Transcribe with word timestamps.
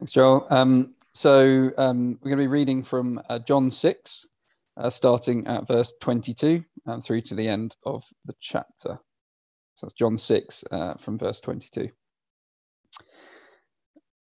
Thanks, 0.00 0.12
Joel. 0.12 0.46
Um, 0.48 0.94
so 1.12 1.70
um, 1.76 2.18
we're 2.22 2.30
going 2.30 2.38
to 2.38 2.44
be 2.44 2.46
reading 2.46 2.82
from 2.82 3.20
uh, 3.28 3.38
John 3.38 3.70
6, 3.70 4.26
uh, 4.78 4.88
starting 4.88 5.46
at 5.46 5.68
verse 5.68 5.92
22 6.00 6.64
and 6.86 7.04
through 7.04 7.20
to 7.20 7.34
the 7.34 7.46
end 7.46 7.76
of 7.84 8.02
the 8.24 8.34
chapter. 8.40 8.98
So 9.74 9.86
that's 9.86 9.92
John 9.92 10.16
6 10.16 10.64
uh, 10.70 10.94
from 10.94 11.18
verse 11.18 11.40
22. 11.40 11.90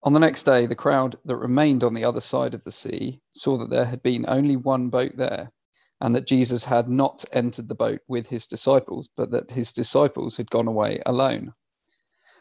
On 0.02 0.13
the 0.13 0.20
next 0.20 0.47
day, 0.47 0.66
the 0.66 0.74
crowd 0.74 1.20
that 1.26 1.35
remained 1.35 1.83
on 1.83 1.93
the 1.93 2.05
other 2.05 2.21
side 2.21 2.55
of 2.55 2.63
the 2.63 2.71
sea 2.71 3.21
saw 3.35 3.59
that 3.59 3.69
there 3.69 3.85
had 3.85 4.01
been 4.01 4.25
only 4.28 4.55
one 4.55 4.89
boat 4.89 5.15
there, 5.15 5.51
and 5.99 6.15
that 6.15 6.25
Jesus 6.25 6.63
had 6.63 6.89
not 6.89 7.23
entered 7.33 7.67
the 7.67 7.75
boat 7.75 7.99
with 8.07 8.25
his 8.25 8.47
disciples, 8.47 9.09
but 9.15 9.29
that 9.29 9.51
his 9.51 9.71
disciples 9.71 10.35
had 10.37 10.49
gone 10.49 10.67
away 10.67 11.03
alone. 11.05 11.53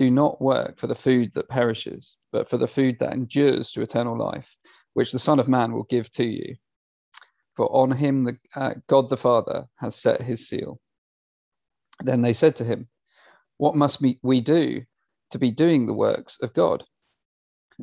Do 0.00 0.10
not 0.10 0.40
work 0.40 0.78
for 0.78 0.86
the 0.86 0.94
food 0.94 1.34
that 1.34 1.50
perishes, 1.50 2.16
but 2.32 2.48
for 2.48 2.56
the 2.56 2.66
food 2.66 2.96
that 3.00 3.12
endures 3.12 3.70
to 3.72 3.82
eternal 3.82 4.16
life, 4.16 4.56
which 4.94 5.12
the 5.12 5.18
Son 5.18 5.38
of 5.38 5.46
Man 5.46 5.74
will 5.74 5.84
give 5.90 6.10
to 6.12 6.24
you. 6.24 6.56
For 7.54 7.70
on 7.70 7.92
him 7.92 8.24
the, 8.24 8.38
uh, 8.56 8.76
God 8.88 9.10
the 9.10 9.18
Father 9.18 9.66
has 9.76 9.94
set 9.94 10.22
his 10.22 10.48
seal. 10.48 10.80
Then 12.02 12.22
they 12.22 12.32
said 12.32 12.56
to 12.56 12.64
him, 12.64 12.88
What 13.58 13.76
must 13.76 14.00
we 14.00 14.40
do 14.40 14.80
to 15.32 15.38
be 15.38 15.50
doing 15.50 15.84
the 15.84 15.92
works 15.92 16.38
of 16.40 16.54
God? 16.54 16.82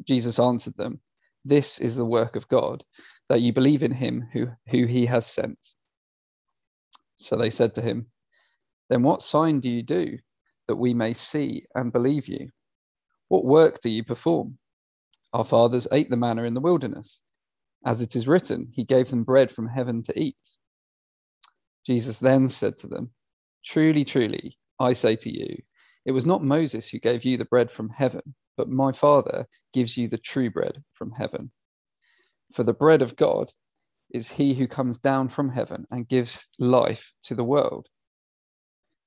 Jesus 0.04 0.40
answered 0.40 0.76
them, 0.76 1.00
This 1.46 1.78
is 1.78 1.96
the 1.96 2.04
work 2.04 2.36
of 2.36 2.48
God, 2.48 2.84
that 3.30 3.44
you 3.44 3.54
believe 3.54 3.84
in 3.84 3.92
him 3.92 4.28
who, 4.34 4.48
who 4.72 4.88
he 4.88 5.06
has 5.06 5.28
sent. 5.28 5.60
So 7.18 7.36
they 7.36 7.52
said 7.52 7.76
to 7.76 7.84
him, 7.84 8.08
Then 8.90 9.04
what 9.04 9.22
sign 9.22 9.60
do 9.60 9.70
you 9.70 9.84
do? 9.84 10.18
That 10.68 10.76
we 10.76 10.94
may 10.94 11.14
see 11.14 11.66
and 11.76 11.92
believe 11.92 12.28
you. 12.28 12.50
What 13.28 13.46
work 13.46 13.80
do 13.82 13.90
you 13.90 14.04
perform? 14.04 14.58
Our 15.34 15.44
fathers 15.44 15.88
ate 15.92 16.10
the 16.10 16.18
manna 16.18 16.44
in 16.44 16.54
the 16.54 16.62
wilderness. 16.62 17.22
As 17.86 18.02
it 18.02 18.16
is 18.16 18.28
written, 18.28 18.70
he 18.74 18.84
gave 18.84 19.10
them 19.10 19.24
bread 19.24 19.52
from 19.52 19.68
heaven 19.68 20.04
to 20.04 20.20
eat. 20.20 20.38
Jesus 21.86 22.20
then 22.20 22.50
said 22.50 22.78
to 22.80 22.88
them, 22.88 23.12
Truly, 23.64 24.04
truly, 24.06 24.58
I 24.80 24.94
say 24.94 25.16
to 25.18 25.30
you, 25.30 25.62
it 26.06 26.12
was 26.12 26.26
not 26.26 26.44
Moses 26.44 26.88
who 26.88 27.00
gave 27.00 27.26
you 27.26 27.38
the 27.38 27.46
bread 27.46 27.70
from 27.72 27.90
heaven, 27.90 28.36
but 28.56 28.70
my 28.70 28.92
Father 28.92 29.48
gives 29.74 29.98
you 29.98 30.08
the 30.08 30.18
true 30.18 30.50
bread 30.50 30.84
from 30.94 31.12
heaven. 31.12 31.52
For 32.54 32.64
the 32.64 32.74
bread 32.74 33.02
of 33.02 33.16
God 33.16 33.52
is 34.10 34.30
he 34.30 34.54
who 34.54 34.68
comes 34.68 35.00
down 35.00 35.30
from 35.30 35.50
heaven 35.50 35.86
and 35.92 36.08
gives 36.08 36.48
life 36.60 37.14
to 37.24 37.36
the 37.36 37.44
world. 37.44 37.88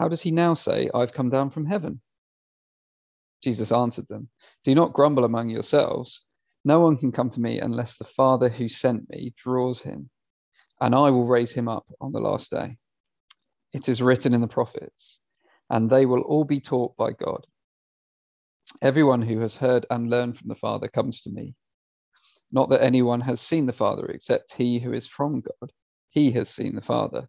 How 0.00 0.08
does 0.08 0.22
he 0.22 0.30
now 0.30 0.54
say, 0.54 0.88
I've 0.94 1.12
come 1.12 1.28
down 1.28 1.50
from 1.50 1.66
heaven? 1.66 2.00
Jesus 3.42 3.70
answered 3.70 4.08
them, 4.08 4.30
Do 4.64 4.74
not 4.74 4.94
grumble 4.94 5.26
among 5.26 5.50
yourselves. 5.50 6.24
No 6.64 6.80
one 6.80 6.96
can 6.96 7.12
come 7.12 7.28
to 7.28 7.40
me 7.40 7.60
unless 7.60 7.98
the 7.98 8.04
Father 8.04 8.48
who 8.48 8.66
sent 8.66 9.10
me 9.10 9.34
draws 9.36 9.82
him, 9.82 10.08
and 10.80 10.94
I 10.94 11.10
will 11.10 11.26
raise 11.26 11.52
him 11.52 11.68
up 11.68 11.84
on 12.00 12.12
the 12.12 12.20
last 12.20 12.50
day. 12.50 12.78
It 13.74 13.90
is 13.90 14.00
written 14.00 14.32
in 14.32 14.40
the 14.40 14.48
prophets, 14.48 15.20
and 15.68 15.90
they 15.90 16.06
will 16.06 16.22
all 16.22 16.44
be 16.44 16.60
taught 16.60 16.96
by 16.96 17.12
God. 17.12 17.46
Everyone 18.80 19.20
who 19.20 19.40
has 19.40 19.54
heard 19.54 19.84
and 19.90 20.08
learned 20.08 20.38
from 20.38 20.48
the 20.48 20.54
Father 20.54 20.88
comes 20.88 21.20
to 21.22 21.30
me. 21.30 21.54
Not 22.50 22.70
that 22.70 22.82
anyone 22.82 23.20
has 23.20 23.38
seen 23.38 23.66
the 23.66 23.74
Father 23.74 24.06
except 24.06 24.54
he 24.54 24.78
who 24.78 24.94
is 24.94 25.06
from 25.06 25.42
God. 25.42 25.72
He 26.08 26.30
has 26.30 26.48
seen 26.48 26.74
the 26.74 26.80
Father. 26.80 27.28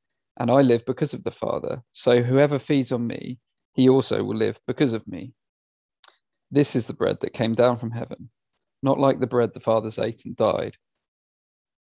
and 0.39 0.49
I 0.49 0.61
live 0.61 0.85
because 0.85 1.13
of 1.13 1.23
the 1.23 1.31
Father. 1.31 1.83
So 1.91 2.21
whoever 2.21 2.59
feeds 2.59 2.91
on 2.91 3.05
me, 3.05 3.39
he 3.73 3.89
also 3.89 4.23
will 4.23 4.37
live 4.37 4.59
because 4.67 4.93
of 4.93 5.07
me. 5.07 5.33
This 6.51 6.75
is 6.75 6.87
the 6.87 6.93
bread 6.93 7.19
that 7.21 7.33
came 7.33 7.55
down 7.55 7.77
from 7.77 7.91
heaven, 7.91 8.29
not 8.83 8.99
like 8.99 9.19
the 9.19 9.27
bread 9.27 9.53
the 9.53 9.59
fathers 9.59 9.99
ate 9.99 10.25
and 10.25 10.35
died. 10.35 10.75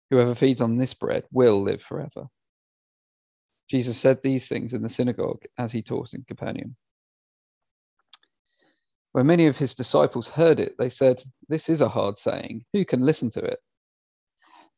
Whoever 0.10 0.36
feeds 0.36 0.62
on 0.62 0.78
this 0.78 0.94
bread 0.94 1.26
will 1.32 1.62
live 1.62 1.82
forever. 1.82 2.28
Jesus 3.70 3.98
said 3.98 4.22
these 4.22 4.48
things 4.48 4.74
in 4.74 4.82
the 4.82 4.90
synagogue 4.90 5.44
as 5.58 5.72
he 5.72 5.82
taught 5.82 6.14
in 6.14 6.24
Capernaum. 6.24 6.76
When 9.12 9.28
many 9.28 9.48
of 9.48 9.58
his 9.58 9.76
disciples 9.76 10.28
heard 10.28 10.60
it, 10.60 10.76
they 10.78 10.90
said, 10.90 11.24
This 11.48 11.70
is 11.70 11.82
a 11.82 11.90
hard 11.90 12.20
saying. 12.20 12.66
Who 12.74 12.86
can 12.86 13.02
listen 13.02 13.30
to 13.32 13.40
it? 13.40 13.60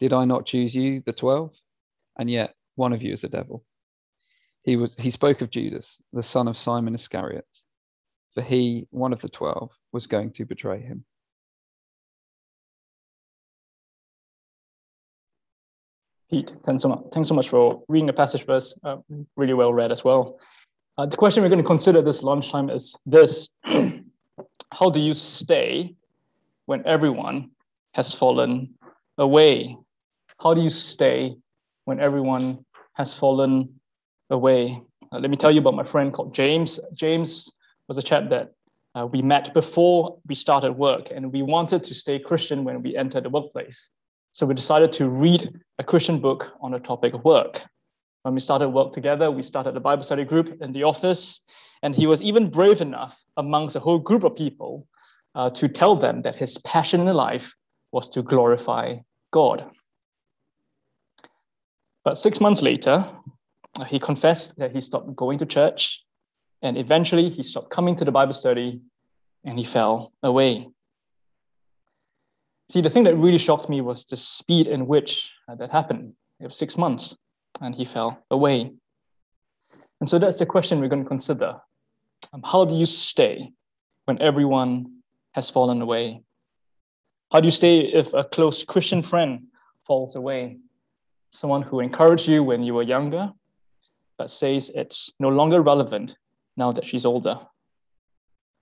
Did 0.00 0.12
I 0.12 0.24
not 0.24 0.46
choose 0.46 0.74
you, 0.74 1.02
the 1.04 1.12
twelve? 1.12 1.52
And 2.18 2.28
yet 2.28 2.54
one 2.74 2.92
of 2.92 3.02
you 3.02 3.12
is 3.12 3.22
a 3.22 3.28
devil. 3.28 3.64
He, 4.62 4.76
was, 4.76 4.94
he 4.96 5.10
spoke 5.10 5.40
of 5.40 5.50
Judas, 5.50 6.00
the 6.12 6.22
son 6.22 6.48
of 6.48 6.56
Simon 6.56 6.94
Iscariot, 6.94 7.46
for 8.32 8.42
he, 8.42 8.86
one 8.90 9.12
of 9.12 9.20
the 9.20 9.28
twelve, 9.28 9.70
was 9.92 10.06
going 10.06 10.32
to 10.32 10.44
betray 10.44 10.80
him. 10.80 11.04
Pete, 16.30 16.52
thanks 16.64 16.82
so 16.82 16.88
much, 16.88 17.00
thanks 17.12 17.28
so 17.28 17.34
much 17.34 17.48
for 17.48 17.82
reading 17.88 18.06
the 18.06 18.12
passage 18.12 18.48
us. 18.48 18.72
Uh, 18.84 18.98
really 19.36 19.54
well 19.54 19.72
read 19.72 19.90
as 19.90 20.04
well. 20.04 20.38
Uh, 20.96 21.06
the 21.06 21.16
question 21.16 21.42
we're 21.42 21.48
going 21.48 21.62
to 21.62 21.66
consider 21.66 22.02
this 22.02 22.22
lunchtime 22.22 22.70
is 22.70 22.96
this 23.04 23.50
How 24.72 24.88
do 24.90 25.00
you 25.00 25.14
stay 25.14 25.94
when 26.66 26.86
everyone 26.86 27.50
has 27.94 28.14
fallen 28.14 28.74
away? 29.18 29.76
How 30.42 30.54
do 30.54 30.62
you 30.62 30.70
stay 30.70 31.36
when 31.84 32.00
everyone 32.00 32.64
has 32.94 33.12
fallen 33.12 33.78
away? 34.30 34.82
Uh, 35.12 35.18
let 35.18 35.28
me 35.30 35.36
tell 35.36 35.50
you 35.50 35.60
about 35.60 35.74
my 35.74 35.84
friend 35.84 36.14
called 36.14 36.32
James. 36.32 36.80
James 36.94 37.52
was 37.88 37.98
a 37.98 38.02
chap 38.02 38.30
that 38.30 38.52
uh, 38.94 39.04
we 39.04 39.20
met 39.20 39.52
before 39.52 40.16
we 40.26 40.34
started 40.34 40.72
work, 40.72 41.10
and 41.14 41.30
we 41.30 41.42
wanted 41.42 41.84
to 41.84 41.94
stay 41.94 42.18
Christian 42.18 42.64
when 42.64 42.82
we 42.82 42.96
entered 42.96 43.24
the 43.24 43.28
workplace. 43.28 43.90
So 44.32 44.46
we 44.46 44.54
decided 44.54 44.94
to 44.94 45.10
read 45.10 45.60
a 45.78 45.84
Christian 45.84 46.18
book 46.18 46.52
on 46.62 46.72
the 46.72 46.78
topic 46.78 47.12
of 47.12 47.22
work. 47.22 47.60
When 48.22 48.32
we 48.32 48.40
started 48.40 48.70
work 48.70 48.92
together, 48.94 49.30
we 49.30 49.42
started 49.42 49.76
a 49.76 49.80
Bible 49.80 50.04
study 50.04 50.24
group 50.24 50.56
in 50.62 50.72
the 50.72 50.84
office, 50.84 51.42
and 51.82 51.94
he 51.94 52.06
was 52.06 52.22
even 52.22 52.48
brave 52.48 52.80
enough 52.80 53.22
amongst 53.36 53.76
a 53.76 53.80
whole 53.80 53.98
group 53.98 54.24
of 54.24 54.36
people 54.36 54.86
uh, 55.34 55.50
to 55.50 55.68
tell 55.68 55.96
them 55.96 56.22
that 56.22 56.36
his 56.36 56.56
passion 56.58 57.06
in 57.06 57.14
life 57.14 57.52
was 57.92 58.08
to 58.08 58.22
glorify 58.22 58.96
God. 59.32 59.70
But 62.10 62.18
six 62.18 62.40
months 62.40 62.60
later, 62.60 63.08
he 63.86 64.00
confessed 64.00 64.58
that 64.58 64.72
he 64.72 64.80
stopped 64.80 65.14
going 65.14 65.38
to 65.38 65.46
church, 65.46 66.02
and 66.60 66.76
eventually 66.76 67.28
he 67.30 67.44
stopped 67.44 67.70
coming 67.70 67.94
to 67.94 68.04
the 68.04 68.10
Bible 68.10 68.32
study, 68.32 68.80
and 69.44 69.56
he 69.56 69.64
fell 69.64 70.12
away. 70.24 70.66
See, 72.68 72.80
the 72.80 72.90
thing 72.90 73.04
that 73.04 73.14
really 73.14 73.38
shocked 73.38 73.68
me 73.68 73.80
was 73.80 74.04
the 74.06 74.16
speed 74.16 74.66
in 74.66 74.88
which 74.88 75.32
uh, 75.48 75.54
that 75.54 75.70
happened. 75.70 76.14
It 76.40 76.48
was 76.48 76.56
six 76.56 76.76
months, 76.76 77.16
and 77.60 77.76
he 77.76 77.84
fell 77.84 78.20
away. 78.32 78.72
And 80.00 80.08
so 80.08 80.18
that's 80.18 80.40
the 80.40 80.46
question 80.46 80.80
we're 80.80 80.88
going 80.88 81.04
to 81.04 81.08
consider. 81.08 81.60
Um, 82.32 82.42
how 82.42 82.64
do 82.64 82.74
you 82.74 82.86
stay 82.86 83.52
when 84.06 84.20
everyone 84.20 85.02
has 85.34 85.48
fallen 85.48 85.80
away? 85.80 86.24
How 87.30 87.38
do 87.38 87.46
you 87.46 87.52
stay 87.52 87.78
if 87.82 88.12
a 88.14 88.24
close 88.24 88.64
Christian 88.64 89.00
friend 89.00 89.46
falls 89.86 90.16
away? 90.16 90.58
Someone 91.32 91.62
who 91.62 91.80
encouraged 91.80 92.28
you 92.28 92.42
when 92.42 92.62
you 92.62 92.74
were 92.74 92.82
younger, 92.82 93.32
but 94.18 94.30
says 94.30 94.70
it's 94.74 95.12
no 95.18 95.28
longer 95.28 95.62
relevant 95.62 96.14
now 96.56 96.72
that 96.72 96.84
she's 96.84 97.06
older? 97.06 97.38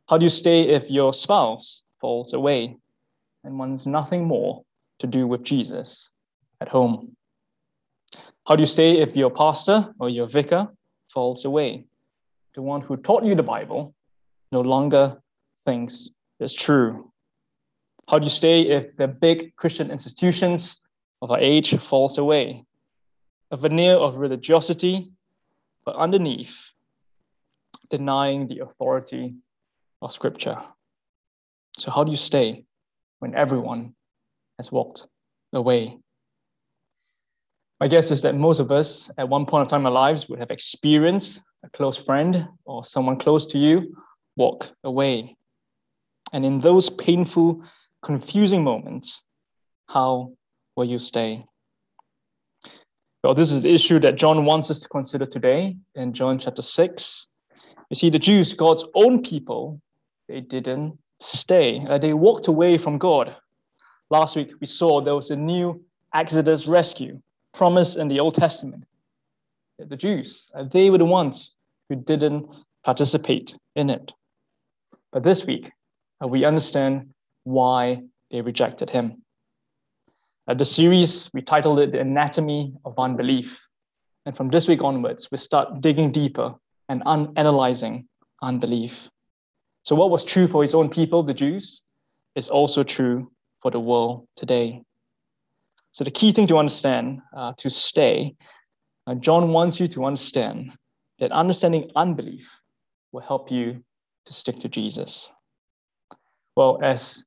How 0.08 0.18
do 0.18 0.24
you 0.24 0.30
stay 0.30 0.68
if 0.68 0.90
your 0.90 1.12
spouse 1.12 1.82
falls 2.00 2.32
away? 2.32 2.76
and 3.44 3.58
wants 3.58 3.86
nothing 3.86 4.24
more 4.24 4.62
to 4.98 5.06
do 5.06 5.26
with 5.26 5.42
Jesus 5.42 6.10
at 6.60 6.68
home? 6.68 7.16
How 8.46 8.56
do 8.56 8.62
you 8.62 8.66
stay 8.66 8.98
if 8.98 9.16
your 9.16 9.30
pastor 9.30 9.92
or 9.98 10.08
your 10.08 10.26
vicar 10.26 10.68
falls 11.12 11.44
away? 11.44 11.86
The 12.54 12.62
one 12.62 12.80
who 12.80 12.96
taught 12.96 13.24
you 13.24 13.34
the 13.34 13.42
Bible 13.42 13.94
no 14.52 14.60
longer 14.60 15.18
thinks 15.66 16.10
it's 16.40 16.54
true. 16.54 17.12
How 18.08 18.18
do 18.18 18.24
you 18.24 18.30
stay 18.30 18.62
if 18.62 18.96
the 18.96 19.06
big 19.06 19.54
Christian 19.56 19.90
institutions 19.90 20.78
of 21.22 21.30
our 21.30 21.40
age 21.40 21.76
falls 21.78 22.18
away? 22.18 22.64
A 23.50 23.56
veneer 23.56 23.96
of 23.96 24.16
religiosity, 24.16 25.10
but 25.84 25.96
underneath, 25.96 26.72
denying 27.90 28.46
the 28.46 28.60
authority 28.60 29.34
of 30.02 30.12
Scripture. 30.12 30.58
So, 31.76 31.90
how 31.90 32.04
do 32.04 32.10
you 32.10 32.16
stay 32.16 32.64
when 33.20 33.34
everyone 33.34 33.94
has 34.58 34.72
walked 34.72 35.06
away. 35.52 35.98
My 37.80 37.88
guess 37.88 38.10
is 38.10 38.22
that 38.22 38.34
most 38.34 38.58
of 38.58 38.72
us 38.72 39.08
at 39.18 39.28
one 39.28 39.46
point 39.46 39.62
of 39.62 39.68
time 39.68 39.82
in 39.82 39.86
our 39.86 39.92
lives 39.92 40.28
would 40.28 40.40
have 40.40 40.50
experienced 40.50 41.42
a 41.64 41.70
close 41.70 41.96
friend 41.96 42.48
or 42.64 42.84
someone 42.84 43.18
close 43.18 43.46
to 43.46 43.58
you 43.58 43.96
walk 44.36 44.70
away. 44.84 45.36
And 46.32 46.44
in 46.44 46.58
those 46.58 46.90
painful, 46.90 47.62
confusing 48.02 48.62
moments, 48.62 49.22
how 49.88 50.32
will 50.78 50.84
you 50.84 50.98
stay? 51.00 51.44
Well, 53.24 53.34
this 53.34 53.50
is 53.50 53.62
the 53.62 53.74
issue 53.74 53.98
that 53.98 54.16
John 54.16 54.44
wants 54.44 54.70
us 54.70 54.78
to 54.78 54.88
consider 54.88 55.26
today 55.26 55.76
in 55.96 56.12
John 56.12 56.38
chapter 56.38 56.62
6. 56.62 57.26
You 57.90 57.96
see, 57.96 58.10
the 58.10 58.18
Jews, 58.18 58.54
God's 58.54 58.84
own 58.94 59.20
people, 59.20 59.80
they 60.28 60.40
didn't 60.40 60.96
stay. 61.18 61.84
Uh, 61.88 61.98
they 61.98 62.12
walked 62.12 62.46
away 62.46 62.78
from 62.78 62.96
God. 62.96 63.34
Last 64.10 64.36
week, 64.36 64.52
we 64.60 64.68
saw 64.68 65.00
there 65.00 65.16
was 65.16 65.32
a 65.32 65.36
new 65.36 65.82
Exodus 66.14 66.68
rescue 66.68 67.20
promised 67.52 67.96
in 67.96 68.06
the 68.06 68.20
Old 68.20 68.36
Testament. 68.36 68.84
The 69.80 69.96
Jews, 69.96 70.46
uh, 70.54 70.62
they 70.62 70.90
were 70.90 70.98
the 70.98 71.04
ones 71.04 71.54
who 71.88 71.96
didn't 71.96 72.46
participate 72.84 73.56
in 73.74 73.90
it. 73.90 74.12
But 75.12 75.24
this 75.24 75.44
week, 75.44 75.72
uh, 76.22 76.28
we 76.28 76.44
understand 76.44 77.12
why 77.42 78.02
they 78.30 78.42
rejected 78.42 78.90
him. 78.90 79.22
Uh, 80.48 80.54
the 80.54 80.64
series, 80.64 81.30
we 81.34 81.42
titled 81.42 81.78
it 81.78 81.92
The 81.92 82.00
Anatomy 82.00 82.72
of 82.86 82.98
Unbelief. 82.98 83.60
And 84.24 84.34
from 84.34 84.48
this 84.48 84.66
week 84.66 84.82
onwards, 84.82 85.28
we 85.30 85.36
start 85.36 85.82
digging 85.82 86.10
deeper 86.10 86.54
and 86.88 87.02
un- 87.04 87.34
analyzing 87.36 88.08
unbelief. 88.40 89.10
So, 89.82 89.94
what 89.94 90.08
was 90.08 90.24
true 90.24 90.46
for 90.46 90.62
his 90.62 90.74
own 90.74 90.88
people, 90.88 91.22
the 91.22 91.34
Jews, 91.34 91.82
is 92.34 92.48
also 92.48 92.82
true 92.82 93.30
for 93.60 93.70
the 93.70 93.78
world 93.78 94.26
today. 94.36 94.80
So, 95.92 96.02
the 96.02 96.10
key 96.10 96.32
thing 96.32 96.46
to 96.46 96.56
understand, 96.56 97.20
uh, 97.36 97.52
to 97.58 97.68
stay, 97.68 98.34
uh, 99.06 99.16
John 99.16 99.50
wants 99.50 99.78
you 99.78 99.88
to 99.88 100.06
understand 100.06 100.72
that 101.18 101.30
understanding 101.30 101.90
unbelief 101.94 102.58
will 103.12 103.20
help 103.20 103.50
you 103.50 103.84
to 104.24 104.32
stick 104.32 104.60
to 104.60 104.68
Jesus. 104.70 105.30
Well, 106.56 106.78
as 106.82 107.26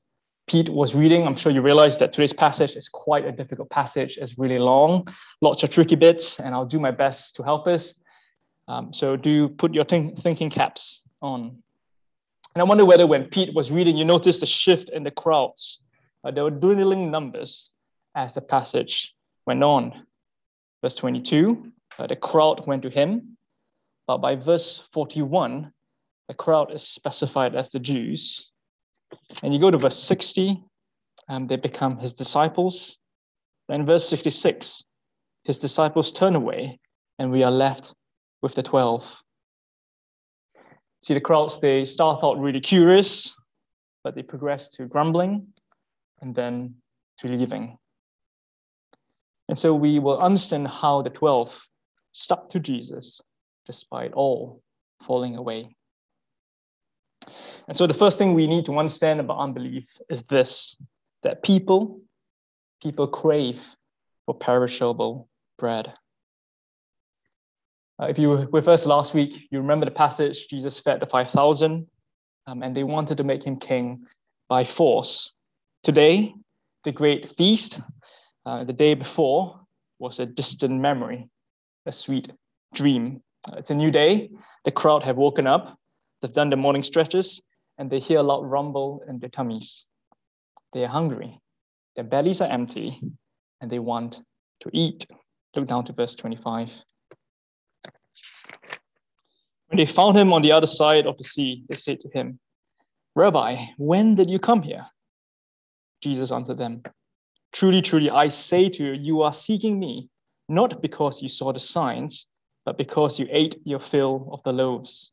Pete 0.52 0.68
was 0.68 0.94
reading, 0.94 1.26
I'm 1.26 1.38
sure 1.38 1.50
you 1.50 1.62
realized 1.62 2.02
that 2.02 2.12
today's 2.12 2.34
passage 2.34 2.76
is 2.76 2.90
quite 2.90 3.24
a 3.26 3.32
difficult 3.32 3.70
passage. 3.70 4.18
It's 4.18 4.38
really 4.38 4.60
long, 4.60 5.08
lots 5.40 5.64
of 5.64 5.70
tricky 5.70 5.96
bits, 5.96 6.42
and 6.42 6.54
I'll 6.54 6.66
do 6.66 6.78
my 6.78 6.92
best 6.92 7.38
to 7.38 7.44
help 7.44 7.68
us. 7.68 7.96
Um, 8.68 8.92
so 8.92 9.16
do 9.16 9.48
put 9.48 9.74
your 9.74 9.86
think- 9.86 10.20
thinking 10.20 10.50
caps 10.50 11.04
on. 11.22 11.64
And 12.54 12.62
I 12.62 12.64
wonder 12.64 12.84
whether 12.84 13.08
when 13.08 13.28
Pete 13.28 13.54
was 13.54 13.72
reading, 13.72 13.96
you 13.96 14.04
noticed 14.04 14.44
a 14.44 14.46
shift 14.46 14.90
in 14.90 15.04
the 15.04 15.12
crowds. 15.12 15.80
Uh, 16.22 16.32
there 16.32 16.44
were 16.44 16.52
dwindling 16.52 17.10
numbers 17.10 17.70
as 18.16 18.34
the 18.34 18.42
passage 18.42 19.16
went 19.46 19.64
on. 19.64 20.06
Verse 20.82 20.96
22, 20.96 21.72
uh, 21.98 22.08
the 22.08 22.18
crowd 22.18 22.68
went 22.68 22.82
to 22.82 22.90
him. 22.90 23.38
But 24.06 24.18
by 24.18 24.36
verse 24.36 24.80
41, 24.92 25.72
the 26.28 26.34
crowd 26.34 26.74
is 26.74 26.86
specified 26.86 27.56
as 27.56 27.72
the 27.72 27.80
Jews. 27.80 28.51
And 29.44 29.54
you 29.54 29.60
go 29.60 29.72
to 29.72 29.78
verse 29.78 29.98
60, 29.98 30.64
and 31.28 31.48
they 31.48 31.56
become 31.56 31.98
his 31.98 32.14
disciples. 32.14 32.98
Then 33.68 33.86
verse 33.86 34.08
66, 34.08 34.84
his 35.44 35.60
disciples 35.60 36.12
turn 36.12 36.36
away, 36.36 36.80
and 37.20 37.32
we 37.32 37.44
are 37.44 37.52
left 37.52 37.94
with 38.42 38.56
the 38.56 38.64
12. 38.64 39.22
See 41.02 41.14
the 41.14 41.22
crowds, 41.22 41.60
they 41.60 41.86
start 41.86 42.24
out 42.24 42.40
really 42.40 42.60
curious, 42.60 43.36
but 44.04 44.16
they 44.16 44.24
progress 44.24 44.70
to 44.70 44.86
grumbling 44.86 45.48
and 46.22 46.36
then 46.36 46.76
to 47.20 47.28
leaving. 47.28 47.78
And 49.48 49.58
so 49.58 49.74
we 49.74 50.00
will 50.00 50.20
understand 50.20 50.68
how 50.68 51.02
the 51.02 51.10
12 51.10 51.68
stuck 52.12 52.50
to 52.50 52.60
Jesus 52.60 53.22
despite 53.66 54.14
all 54.14 54.62
falling 55.02 55.36
away. 55.36 55.76
And 57.68 57.78
so 57.78 57.88
the 57.88 57.94
first 57.94 58.18
thing 58.18 58.34
we 58.34 58.48
need 58.48 58.66
to 58.66 58.78
understand 58.78 59.20
about 59.20 59.40
unbelief 59.40 59.88
is 60.10 60.24
this 60.24 60.76
that 61.24 61.44
people, 61.44 62.02
people 62.82 63.08
crave 63.08 63.76
for 64.26 64.34
perishable 64.34 65.28
bread. 65.58 65.94
Uh, 68.02 68.08
if 68.08 68.18
you 68.18 68.30
were 68.30 68.48
with 68.48 68.68
us 68.68 68.88
last 68.88 69.14
week, 69.14 69.48
you 69.52 69.60
remember 69.60 69.86
the 69.86 69.92
passage 69.92 70.48
Jesus 70.48 70.80
fed 70.80 71.00
the 71.00 71.06
5,000 71.06 71.88
um, 72.48 72.64
and 72.64 72.76
they 72.76 72.84
wanted 72.84 73.18
to 73.18 73.24
make 73.24 73.44
him 73.44 73.58
king 73.58 74.04
by 74.50 74.64
force. 74.64 75.34
Today, 75.84 76.34
the 76.84 76.92
great 76.92 77.30
feast, 77.30 77.80
uh, 78.46 78.64
the 78.64 78.74
day 78.74 78.96
before, 78.96 79.60
was 80.00 80.20
a 80.20 80.26
distant 80.26 80.80
memory, 80.80 81.30
a 81.86 81.92
sweet 81.92 82.32
dream. 82.74 83.22
Uh, 83.48 83.58
it's 83.58 83.70
a 83.70 83.76
new 83.76 83.92
day. 83.92 84.32
The 84.66 84.72
crowd 84.72 85.04
have 85.04 85.18
woken 85.18 85.46
up, 85.46 85.78
they've 86.22 86.32
done 86.32 86.50
the 86.50 86.56
morning 86.56 86.84
stretches, 86.84 87.42
and 87.78 87.90
they 87.90 88.00
hear 88.00 88.20
a 88.20 88.24
loud 88.24 88.46
rumble 88.46 89.04
in 89.08 89.20
their 89.20 89.30
tummies. 89.30 89.86
They 90.74 90.84
are 90.86 90.90
hungry, 90.90 91.40
their 91.96 92.06
bellies 92.06 92.42
are 92.42 92.50
empty, 92.50 93.00
and 93.60 93.72
they 93.72 93.80
want 93.80 94.20
to 94.62 94.70
eat. 94.74 95.06
Look 95.56 95.68
down 95.68 95.84
to 95.86 95.94
verse 95.94 96.16
25. 96.16 96.72
When 99.68 99.78
they 99.78 99.86
found 99.86 100.18
him 100.18 100.34
on 100.34 100.42
the 100.42 100.52
other 100.52 100.66
side 100.66 101.06
of 101.06 101.18
the 101.18 101.24
sea, 101.24 101.64
they 101.70 101.78
said 101.78 102.00
to 102.02 102.10
him, 102.10 102.40
Rabbi, 103.16 103.58
when 103.78 104.16
did 104.16 104.30
you 104.30 104.40
come 104.40 104.62
here? 104.62 104.86
Jesus 106.02 106.32
answered 106.32 106.58
them, 106.58 106.84
Truly, 107.54 107.82
truly, 107.82 108.10
I 108.10 108.30
say 108.30 108.70
to 108.70 108.84
you, 108.86 108.94
you 108.94 109.22
are 109.22 109.34
seeking 109.34 109.80
me, 109.80 110.10
not 110.48 110.82
because 110.82 111.22
you 111.22 111.28
saw 111.28 111.52
the 111.52 111.60
signs, 111.60 112.28
but 112.66 112.78
because 112.78 113.20
you 113.20 113.28
ate 113.30 113.56
your 113.66 113.80
fill 113.80 114.30
of 114.32 114.42
the 114.44 114.52
loaves. 114.52 115.12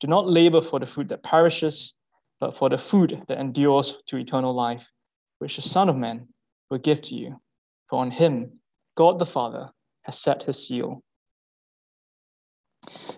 Do 0.00 0.06
not 0.06 0.28
labor 0.28 0.60
for 0.60 0.80
the 0.80 0.86
food 0.86 1.08
that 1.08 1.22
perishes, 1.22 1.94
but 2.40 2.56
for 2.56 2.68
the 2.68 2.78
food 2.78 3.22
that 3.28 3.38
endures 3.38 3.98
to 4.08 4.16
eternal 4.16 4.54
life, 4.54 4.86
which 5.38 5.56
the 5.56 5.62
Son 5.62 5.88
of 5.88 5.96
Man 5.96 6.28
will 6.70 6.78
give 6.78 7.00
to 7.02 7.14
you. 7.14 7.40
For 7.88 8.00
on 8.00 8.10
him, 8.10 8.60
God 8.96 9.18
the 9.18 9.26
Father 9.26 9.70
has 10.02 10.18
set 10.18 10.42
his 10.42 10.66
seal. 10.66 11.02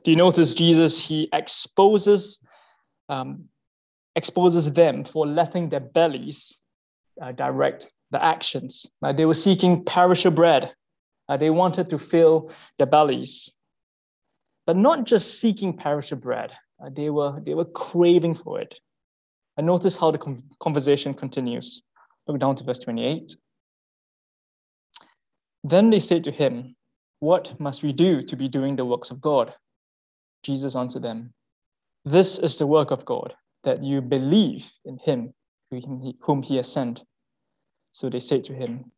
Do 0.04 0.10
you 0.10 0.16
notice 0.16 0.54
Jesus? 0.54 0.98
He 0.98 1.28
exposes, 1.32 2.40
um, 3.08 3.46
exposes 4.14 4.72
them 4.72 5.04
for 5.04 5.26
letting 5.26 5.68
their 5.68 5.80
bellies 5.80 6.60
uh, 7.20 7.32
direct 7.32 7.90
the 8.10 8.22
actions. 8.22 8.86
Uh, 9.02 9.12
they 9.12 9.26
were 9.26 9.34
seeking 9.34 9.84
perishable 9.84 10.36
bread. 10.36 10.72
Uh, 11.28 11.36
they 11.36 11.50
wanted 11.50 11.90
to 11.90 11.98
fill 11.98 12.52
their 12.78 12.86
bellies, 12.86 13.50
but 14.64 14.76
not 14.76 15.04
just 15.04 15.40
seeking 15.40 15.76
perishable 15.76 16.22
bread. 16.22 16.52
Uh, 16.82 16.90
they 16.94 17.10
were 17.10 17.40
they 17.40 17.54
were 17.54 17.64
craving 17.64 18.34
for 18.34 18.60
it. 18.60 18.80
And 19.56 19.66
notice 19.66 19.96
how 19.96 20.10
the 20.10 20.42
conversation 20.60 21.14
continues. 21.14 21.82
Look 22.26 22.38
down 22.38 22.56
to 22.56 22.64
verse 22.64 22.80
28. 22.80 23.36
Then 25.64 25.90
they 25.90 26.00
said 26.00 26.24
to 26.24 26.30
him, 26.30 26.76
What 27.20 27.58
must 27.58 27.82
we 27.82 27.92
do 27.92 28.22
to 28.22 28.36
be 28.36 28.48
doing 28.48 28.76
the 28.76 28.84
works 28.84 29.10
of 29.10 29.20
God? 29.20 29.54
Jesus 30.42 30.76
answered 30.76 31.02
them, 31.02 31.32
This 32.04 32.38
is 32.38 32.58
the 32.58 32.66
work 32.66 32.90
of 32.90 33.04
God, 33.04 33.34
that 33.64 33.82
you 33.82 34.00
believe 34.00 34.70
in 34.84 34.98
him 34.98 35.32
whom 36.20 36.42
he 36.42 36.56
has 36.56 36.70
sent. 36.70 37.02
So 37.90 38.08
they 38.08 38.20
said 38.20 38.44
to 38.44 38.54
him, 38.54 38.92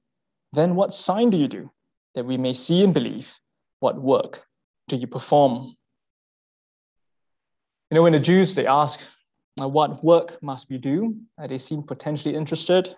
Then 0.53 0.75
what 0.75 0.93
sign 0.93 1.31
do 1.31 1.39
you 1.39 1.49
do, 1.49 1.71
that 2.15 2.27
we 2.27 2.37
may 2.37 2.53
see 2.53 2.83
and 2.85 2.93
believe? 2.93 3.33
What 3.81 4.01
work 4.01 4.45
do 4.89 4.97
you 4.97 5.07
perform? 5.07 5.77
You 7.91 7.95
know, 7.95 8.03
when 8.03 8.13
the 8.13 8.21
Jews, 8.21 8.55
they 8.55 8.67
ask, 8.67 9.01
What 9.57 10.05
work 10.05 10.43
must 10.43 10.69
we 10.69 10.79
do? 10.79 11.17
Uh, 11.41 11.47
they 11.47 11.59
seem 11.59 11.83
potentially 11.83 12.35
interested. 12.35 12.95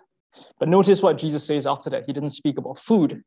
But 0.59 0.69
notice 0.69 1.03
what 1.03 1.19
Jesus 1.19 1.45
says 1.45 1.67
after 1.67 1.91
that. 1.91 2.05
He 2.07 2.13
didn't 2.13 2.31
speak 2.31 2.59
about 2.59 2.79
food, 2.79 3.23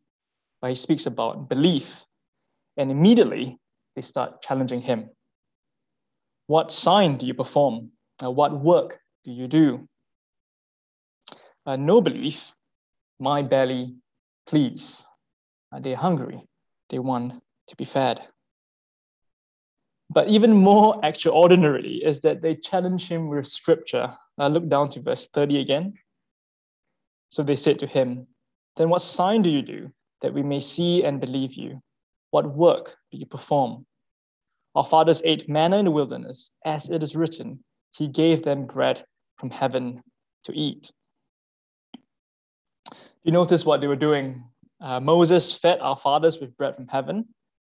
but 0.62 0.70
he 0.70 0.76
speaks 0.76 1.06
about 1.06 1.50
belief. 1.50 2.04
And 2.78 2.92
immediately 2.92 3.58
they 3.96 4.02
start 4.02 4.42
challenging 4.42 4.82
him. 4.82 5.10
What 6.48 6.72
sign 6.72 7.18
do 7.18 7.26
you 7.26 7.34
perform? 7.34 7.92
Uh, 8.24 8.32
what 8.32 8.60
work 8.60 9.00
do 9.24 9.32
you 9.32 9.48
do? 9.48 9.88
Uh, 11.66 11.78
no 11.78 12.02
belief, 12.02 12.52
my 13.20 13.42
belly 13.42 13.96
please. 14.46 15.06
Uh, 15.72 15.80
they're 15.80 15.96
hungry, 15.96 16.44
they 16.90 17.00
want 17.00 17.42
to 17.68 17.76
be 17.76 17.86
fed. 17.86 18.22
But 20.14 20.30
even 20.30 20.54
more 20.54 21.00
extraordinarily 21.04 22.04
is 22.04 22.20
that 22.20 22.42
they 22.42 22.56
challenge 22.56 23.08
him 23.08 23.30
with 23.30 23.48
scripture. 23.48 24.16
Look 24.38 24.70
down 24.70 24.90
to 24.90 25.02
verse 25.02 25.28
30 25.28 25.60
again. 25.60 25.94
So 27.30 27.42
they 27.42 27.56
said 27.56 27.80
to 27.80 27.88
him, 27.88 28.28
Then 28.78 28.90
what 28.90 29.02
sign 29.02 29.42
do 29.42 29.50
you 29.50 29.64
do 29.64 29.92
that 30.22 30.34
we 30.34 30.44
may 30.44 30.60
see 30.60 31.04
and 31.04 31.20
believe 31.20 31.54
you? 31.54 31.82
What 32.30 32.56
work 32.56 32.96
do 33.12 33.18
you 33.18 33.26
perform? 33.26 33.86
Our 34.76 34.86
fathers 34.86 35.22
ate 35.26 35.50
manna 35.50 35.78
in 35.78 35.86
the 35.86 35.92
wilderness, 35.92 36.52
as 36.66 36.90
it 36.90 37.02
is 37.04 37.16
written, 37.16 37.64
He 37.92 38.08
gave 38.08 38.44
them 38.44 38.66
bread 38.66 39.06
from 39.38 39.50
heaven 39.50 40.04
to 40.46 40.54
eat. 40.54 40.92
You 43.24 43.32
notice 43.32 43.66
what 43.66 43.82
they 43.82 43.88
were 43.88 43.96
doing. 43.96 44.44
Uh, 44.82 45.00
Moses 45.00 45.56
fed 45.56 45.80
our 45.80 45.98
fathers 45.98 46.40
with 46.40 46.58
bread 46.58 46.76
from 46.76 46.88
heaven. 46.88 47.26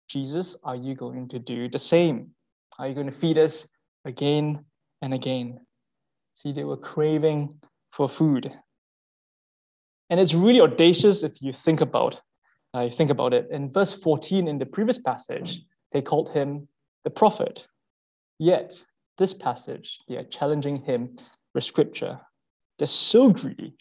Jesus, 0.08 0.56
are 0.62 0.76
you 0.76 0.94
going 0.94 1.28
to 1.28 1.38
do 1.38 1.68
the 1.68 1.78
same? 1.78 2.30
Are 2.78 2.88
you 2.88 2.94
going 2.94 3.10
to 3.10 3.18
feed 3.18 3.38
us 3.38 3.68
again 4.04 4.64
and 5.02 5.14
again? 5.14 5.60
See, 6.34 6.52
they 6.52 6.64
were 6.64 6.76
craving 6.76 7.54
for 7.92 8.08
food. 8.08 8.52
And 10.10 10.20
it's 10.20 10.34
really 10.34 10.60
audacious 10.60 11.22
if 11.22 11.42
you 11.42 11.52
think 11.52 11.80
about 11.80 12.20
uh, 12.76 12.80
I 12.80 12.90
think 12.90 13.10
about 13.10 13.32
it. 13.32 13.48
In 13.50 13.72
verse 13.72 13.92
14 13.92 14.48
in 14.48 14.58
the 14.58 14.66
previous 14.66 14.98
passage, 14.98 15.62
they 15.92 16.02
called 16.02 16.30
him 16.30 16.68
the 17.04 17.10
prophet. 17.10 17.66
Yet, 18.38 18.84
this 19.18 19.32
passage, 19.32 20.00
they 20.08 20.16
are 20.16 20.24
challenging 20.24 20.76
him 20.76 21.16
with 21.54 21.64
scripture. 21.64 22.20
They're 22.78 22.86
so 22.86 23.30
greedy 23.30 23.74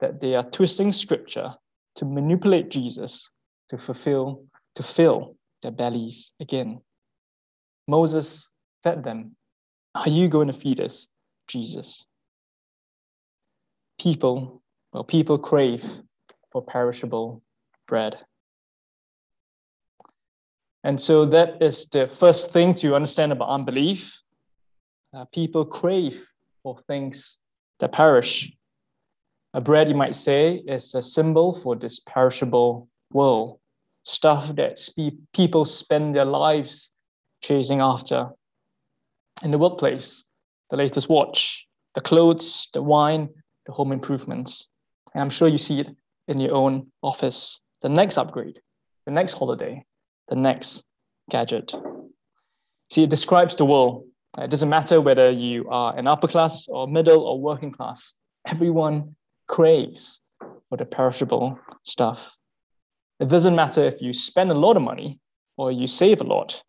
that 0.00 0.20
they 0.20 0.34
are 0.34 0.42
twisting 0.42 0.92
scripture 0.92 1.54
to 1.96 2.04
manipulate 2.04 2.68
Jesus 2.68 3.30
to 3.70 3.78
fulfill, 3.78 4.44
to 4.74 4.82
fill 4.82 5.36
their 5.62 5.70
bellies 5.70 6.32
again. 6.40 6.80
Moses 7.88 8.48
fed 8.82 9.04
them. 9.04 9.36
Are 9.94 10.08
you 10.08 10.28
going 10.28 10.48
to 10.48 10.52
feed 10.52 10.80
us, 10.80 11.08
Jesus? 11.48 12.06
People, 13.98 14.62
well, 14.92 15.04
people 15.04 15.38
crave 15.38 15.84
for 16.52 16.62
perishable 16.62 17.42
bread. 17.88 18.18
And 20.84 21.00
so 21.00 21.24
that 21.26 21.60
is 21.60 21.86
the 21.86 22.06
first 22.06 22.52
thing 22.52 22.74
to 22.74 22.94
understand 22.94 23.32
about 23.32 23.48
unbelief. 23.48 24.20
Uh, 25.12 25.24
people 25.26 25.64
crave 25.64 26.26
for 26.62 26.78
things 26.86 27.38
that 27.80 27.92
perish. 27.92 28.52
A 29.54 29.60
bread, 29.60 29.88
you 29.88 29.94
might 29.94 30.14
say, 30.14 30.62
is 30.66 30.94
a 30.94 31.02
symbol 31.02 31.54
for 31.54 31.74
this 31.74 32.00
perishable 32.00 32.88
world, 33.12 33.58
stuff 34.06 34.54
that 34.54 34.78
spe- 34.78 35.18
people 35.34 35.64
spend 35.64 36.14
their 36.14 36.24
lives 36.24 36.92
chasing 37.42 37.80
after. 37.80 38.28
In 39.42 39.50
the 39.50 39.58
workplace, 39.58 40.24
the 40.70 40.76
latest 40.76 41.08
watch, 41.08 41.66
the 41.94 42.00
clothes, 42.00 42.68
the 42.72 42.82
wine, 42.82 43.28
the 43.66 43.72
home 43.72 43.90
improvements. 43.90 44.68
And 45.12 45.22
I'm 45.22 45.30
sure 45.30 45.48
you 45.48 45.58
see 45.58 45.80
it 45.80 45.88
in 46.28 46.40
your 46.40 46.54
own 46.54 46.86
office 47.02 47.60
the 47.82 47.88
next 47.88 48.16
upgrade, 48.16 48.60
the 49.04 49.12
next 49.12 49.34
holiday, 49.34 49.84
the 50.28 50.36
next 50.36 50.84
gadget. 51.28 51.74
See, 52.90 53.02
it 53.02 53.10
describes 53.10 53.56
the 53.56 53.64
world. 53.64 54.06
It 54.38 54.50
doesn't 54.50 54.68
matter 54.68 55.00
whether 55.00 55.30
you 55.30 55.68
are 55.68 55.96
an 55.96 56.06
upper 56.06 56.28
class 56.28 56.68
or 56.68 56.86
middle 56.86 57.22
or 57.22 57.40
working 57.40 57.72
class, 57.72 58.14
everyone 58.46 59.16
craves 59.48 60.20
for 60.68 60.76
the 60.78 60.84
perishable 60.84 61.58
stuff. 61.82 62.35
It 63.18 63.28
doesn't 63.28 63.54
matter 63.54 63.84
if 63.84 64.00
you 64.02 64.12
spend 64.12 64.50
a 64.50 64.54
lot 64.54 64.76
of 64.76 64.82
money 64.82 65.20
or 65.56 65.72
you 65.72 65.86
save 65.86 66.20
a 66.20 66.24
lot, 66.24 66.62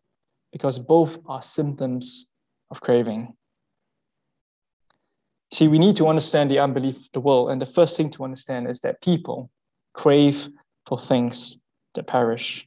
because 0.52 0.78
both 0.78 1.18
are 1.26 1.42
symptoms 1.42 2.26
of 2.70 2.80
craving. 2.80 3.34
See, 5.52 5.68
we 5.68 5.78
need 5.78 5.96
to 5.96 6.08
understand 6.08 6.50
the 6.50 6.58
unbelief 6.58 6.96
of 6.96 7.08
the 7.12 7.20
world. 7.20 7.50
And 7.50 7.60
the 7.60 7.66
first 7.66 7.96
thing 7.96 8.10
to 8.10 8.24
understand 8.24 8.68
is 8.68 8.80
that 8.80 9.00
people 9.02 9.50
crave 9.94 10.48
for 10.86 10.98
things 10.98 11.58
that 11.94 12.06
perish. 12.06 12.66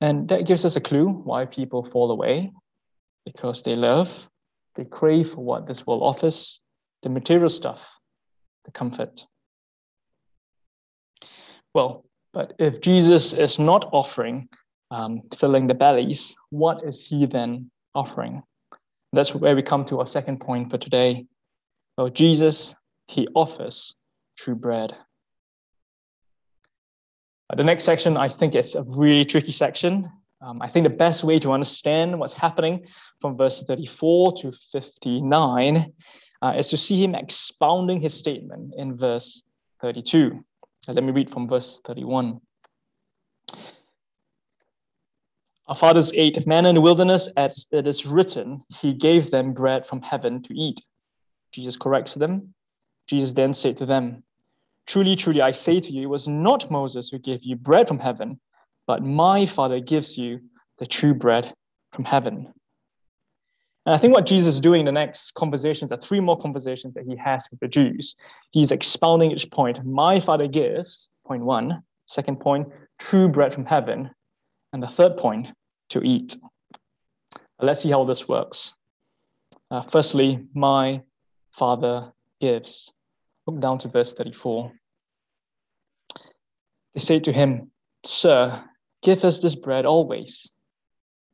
And 0.00 0.28
that 0.28 0.46
gives 0.46 0.64
us 0.64 0.76
a 0.76 0.80
clue 0.80 1.08
why 1.08 1.46
people 1.46 1.84
fall 1.84 2.10
away 2.10 2.52
because 3.24 3.62
they 3.62 3.74
love, 3.74 4.28
they 4.76 4.84
crave 4.84 5.30
for 5.30 5.44
what 5.44 5.66
this 5.66 5.86
world 5.86 6.02
offers, 6.02 6.60
the 7.02 7.08
material 7.08 7.48
stuff, 7.48 7.92
the 8.64 8.70
comfort. 8.70 9.26
Well, 11.74 12.04
but 12.32 12.52
if 12.58 12.80
Jesus 12.80 13.32
is 13.32 13.58
not 13.58 13.88
offering 13.92 14.48
um, 14.90 15.22
filling 15.36 15.66
the 15.66 15.74
bellies, 15.74 16.36
what 16.50 16.84
is 16.84 17.04
he 17.04 17.26
then 17.26 17.70
offering? 17.94 18.42
That's 19.12 19.34
where 19.34 19.56
we 19.56 19.62
come 19.62 19.84
to 19.86 20.00
our 20.00 20.06
second 20.06 20.40
point 20.40 20.70
for 20.70 20.78
today. 20.78 21.26
Well, 21.96 22.08
Jesus, 22.08 22.74
he 23.08 23.26
offers 23.34 23.94
true 24.36 24.54
bread. 24.54 24.94
Uh, 27.50 27.56
the 27.56 27.64
next 27.64 27.84
section, 27.84 28.16
I 28.16 28.28
think 28.28 28.54
it's 28.54 28.74
a 28.74 28.84
really 28.84 29.24
tricky 29.24 29.52
section. 29.52 30.08
Um, 30.40 30.62
I 30.62 30.68
think 30.68 30.84
the 30.84 30.90
best 30.90 31.24
way 31.24 31.38
to 31.40 31.52
understand 31.52 32.18
what's 32.18 32.32
happening 32.32 32.86
from 33.20 33.36
verse 33.36 33.62
34 33.62 34.32
to 34.38 34.52
59 34.52 35.92
uh, 36.42 36.54
is 36.56 36.70
to 36.70 36.76
see 36.76 37.02
him 37.02 37.14
expounding 37.14 38.00
his 38.00 38.14
statement 38.14 38.74
in 38.76 38.96
verse 38.96 39.42
32. 39.82 40.42
Let 40.92 41.04
me 41.04 41.12
read 41.12 41.30
from 41.30 41.48
verse 41.48 41.80
31. 41.84 42.40
Our 45.68 45.76
fathers 45.76 46.12
ate 46.14 46.44
manna 46.48 46.70
in 46.70 46.74
the 46.74 46.80
wilderness, 46.80 47.28
as 47.36 47.66
it 47.70 47.86
is 47.86 48.04
written, 48.04 48.64
He 48.80 48.92
gave 48.92 49.30
them 49.30 49.52
bread 49.52 49.86
from 49.86 50.02
heaven 50.02 50.42
to 50.42 50.54
eat. 50.54 50.80
Jesus 51.52 51.76
corrects 51.76 52.14
them. 52.14 52.54
Jesus 53.06 53.32
then 53.32 53.54
said 53.54 53.76
to 53.76 53.86
them, 53.86 54.24
Truly, 54.86 55.14
truly, 55.14 55.40
I 55.40 55.52
say 55.52 55.78
to 55.78 55.92
you, 55.92 56.02
it 56.02 56.10
was 56.10 56.26
not 56.26 56.70
Moses 56.70 57.10
who 57.10 57.18
gave 57.18 57.44
you 57.44 57.54
bread 57.54 57.86
from 57.86 58.00
heaven, 58.00 58.40
but 58.88 59.04
my 59.04 59.46
Father 59.46 59.78
gives 59.78 60.18
you 60.18 60.40
the 60.78 60.86
true 60.86 61.14
bread 61.14 61.54
from 61.92 62.04
heaven. 62.04 62.52
And 63.86 63.94
I 63.94 63.98
think 63.98 64.14
what 64.14 64.26
Jesus 64.26 64.54
is 64.54 64.60
doing 64.60 64.80
in 64.80 64.86
the 64.86 64.92
next 64.92 65.32
conversations 65.34 65.88
the 65.88 65.96
three 65.96 66.20
more 66.20 66.38
conversations 66.38 66.94
that 66.94 67.04
he 67.06 67.16
has 67.16 67.48
with 67.50 67.60
the 67.60 67.68
Jews. 67.68 68.14
He's 68.50 68.72
expounding 68.72 69.30
each 69.30 69.50
point. 69.50 69.84
My 69.84 70.20
Father 70.20 70.46
gives, 70.46 71.08
point 71.26 71.44
one. 71.44 71.82
Second 72.06 72.40
point, 72.40 72.68
true 72.98 73.28
bread 73.28 73.54
from 73.54 73.64
heaven. 73.64 74.10
And 74.72 74.82
the 74.82 74.88
third 74.88 75.16
point, 75.16 75.48
to 75.90 76.02
eat. 76.02 76.36
Let's 77.60 77.80
see 77.80 77.90
how 77.90 78.04
this 78.04 78.28
works. 78.28 78.74
Uh, 79.70 79.82
firstly, 79.82 80.46
my 80.54 81.02
Father 81.52 82.12
gives. 82.40 82.92
Look 83.46 83.60
down 83.60 83.78
to 83.80 83.88
verse 83.88 84.14
34. 84.14 84.72
They 86.94 87.00
say 87.00 87.20
to 87.20 87.32
him, 87.32 87.70
Sir, 88.04 88.64
give 89.02 89.24
us 89.24 89.40
this 89.40 89.54
bread 89.54 89.86
always. 89.86 90.50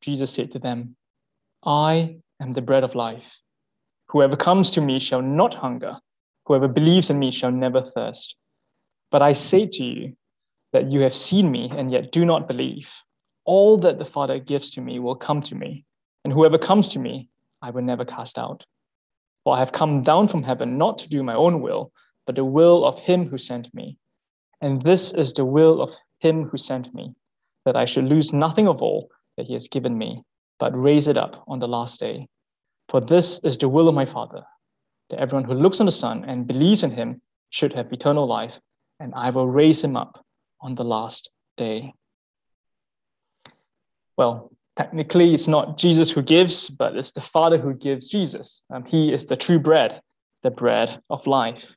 Jesus 0.00 0.32
said 0.32 0.50
to 0.52 0.58
them, 0.58 0.96
I 1.64 2.16
am 2.40 2.52
the 2.52 2.62
bread 2.62 2.84
of 2.84 2.94
life. 2.94 3.38
Whoever 4.08 4.36
comes 4.36 4.70
to 4.72 4.80
me 4.80 4.98
shall 4.98 5.22
not 5.22 5.54
hunger. 5.54 5.96
Whoever 6.46 6.68
believes 6.68 7.10
in 7.10 7.18
me 7.18 7.30
shall 7.30 7.50
never 7.50 7.82
thirst. 7.82 8.36
But 9.10 9.22
I 9.22 9.32
say 9.32 9.66
to 9.66 9.84
you 9.84 10.16
that 10.72 10.90
you 10.90 11.00
have 11.00 11.14
seen 11.14 11.50
me 11.50 11.70
and 11.74 11.90
yet 11.90 12.12
do 12.12 12.24
not 12.24 12.46
believe. 12.48 12.92
All 13.44 13.76
that 13.78 13.98
the 13.98 14.04
Father 14.04 14.38
gives 14.38 14.70
to 14.72 14.80
me 14.80 14.98
will 14.98 15.14
come 15.14 15.40
to 15.42 15.54
me, 15.54 15.84
and 16.24 16.32
whoever 16.32 16.58
comes 16.58 16.88
to 16.90 16.98
me, 16.98 17.28
I 17.62 17.70
will 17.70 17.82
never 17.82 18.04
cast 18.04 18.38
out. 18.38 18.64
For 19.44 19.54
I 19.54 19.60
have 19.60 19.72
come 19.72 20.02
down 20.02 20.28
from 20.28 20.42
heaven 20.42 20.76
not 20.76 20.98
to 20.98 21.08
do 21.08 21.22
my 21.22 21.34
own 21.34 21.60
will, 21.60 21.92
but 22.26 22.34
the 22.34 22.44
will 22.44 22.84
of 22.84 22.98
him 22.98 23.28
who 23.28 23.38
sent 23.38 23.72
me. 23.72 23.96
And 24.60 24.82
this 24.82 25.12
is 25.12 25.32
the 25.32 25.44
will 25.44 25.80
of 25.80 25.94
him 26.18 26.44
who 26.44 26.56
sent 26.56 26.92
me, 26.92 27.14
that 27.64 27.76
I 27.76 27.84
should 27.84 28.04
lose 28.06 28.32
nothing 28.32 28.66
of 28.66 28.82
all 28.82 29.08
that 29.36 29.46
he 29.46 29.52
has 29.52 29.68
given 29.68 29.96
me, 29.96 30.24
but 30.58 30.78
raise 30.78 31.08
it 31.08 31.16
up 31.16 31.44
on 31.46 31.58
the 31.58 31.68
last 31.68 32.00
day. 32.00 32.28
For 32.88 33.00
this 33.00 33.38
is 33.40 33.58
the 33.58 33.68
will 33.68 33.88
of 33.88 33.94
my 33.94 34.06
Father, 34.06 34.42
that 35.10 35.20
everyone 35.20 35.44
who 35.44 35.54
looks 35.54 35.80
on 35.80 35.86
the 35.86 35.92
Son 35.92 36.24
and 36.24 36.46
believes 36.46 36.82
in 36.82 36.90
him 36.90 37.20
should 37.50 37.72
have 37.72 37.92
eternal 37.92 38.26
life, 38.26 38.60
and 39.00 39.12
I 39.14 39.30
will 39.30 39.48
raise 39.48 39.82
him 39.82 39.96
up 39.96 40.24
on 40.60 40.74
the 40.74 40.84
last 40.84 41.30
day. 41.56 41.92
Well, 44.16 44.50
technically, 44.76 45.34
it's 45.34 45.48
not 45.48 45.76
Jesus 45.76 46.10
who 46.10 46.22
gives, 46.22 46.70
but 46.70 46.96
it's 46.96 47.12
the 47.12 47.20
Father 47.20 47.58
who 47.58 47.74
gives 47.74 48.08
Jesus. 48.08 48.62
Um, 48.70 48.84
he 48.84 49.12
is 49.12 49.24
the 49.24 49.36
true 49.36 49.58
bread, 49.58 50.00
the 50.42 50.50
bread 50.50 51.00
of 51.10 51.26
life. 51.26 51.74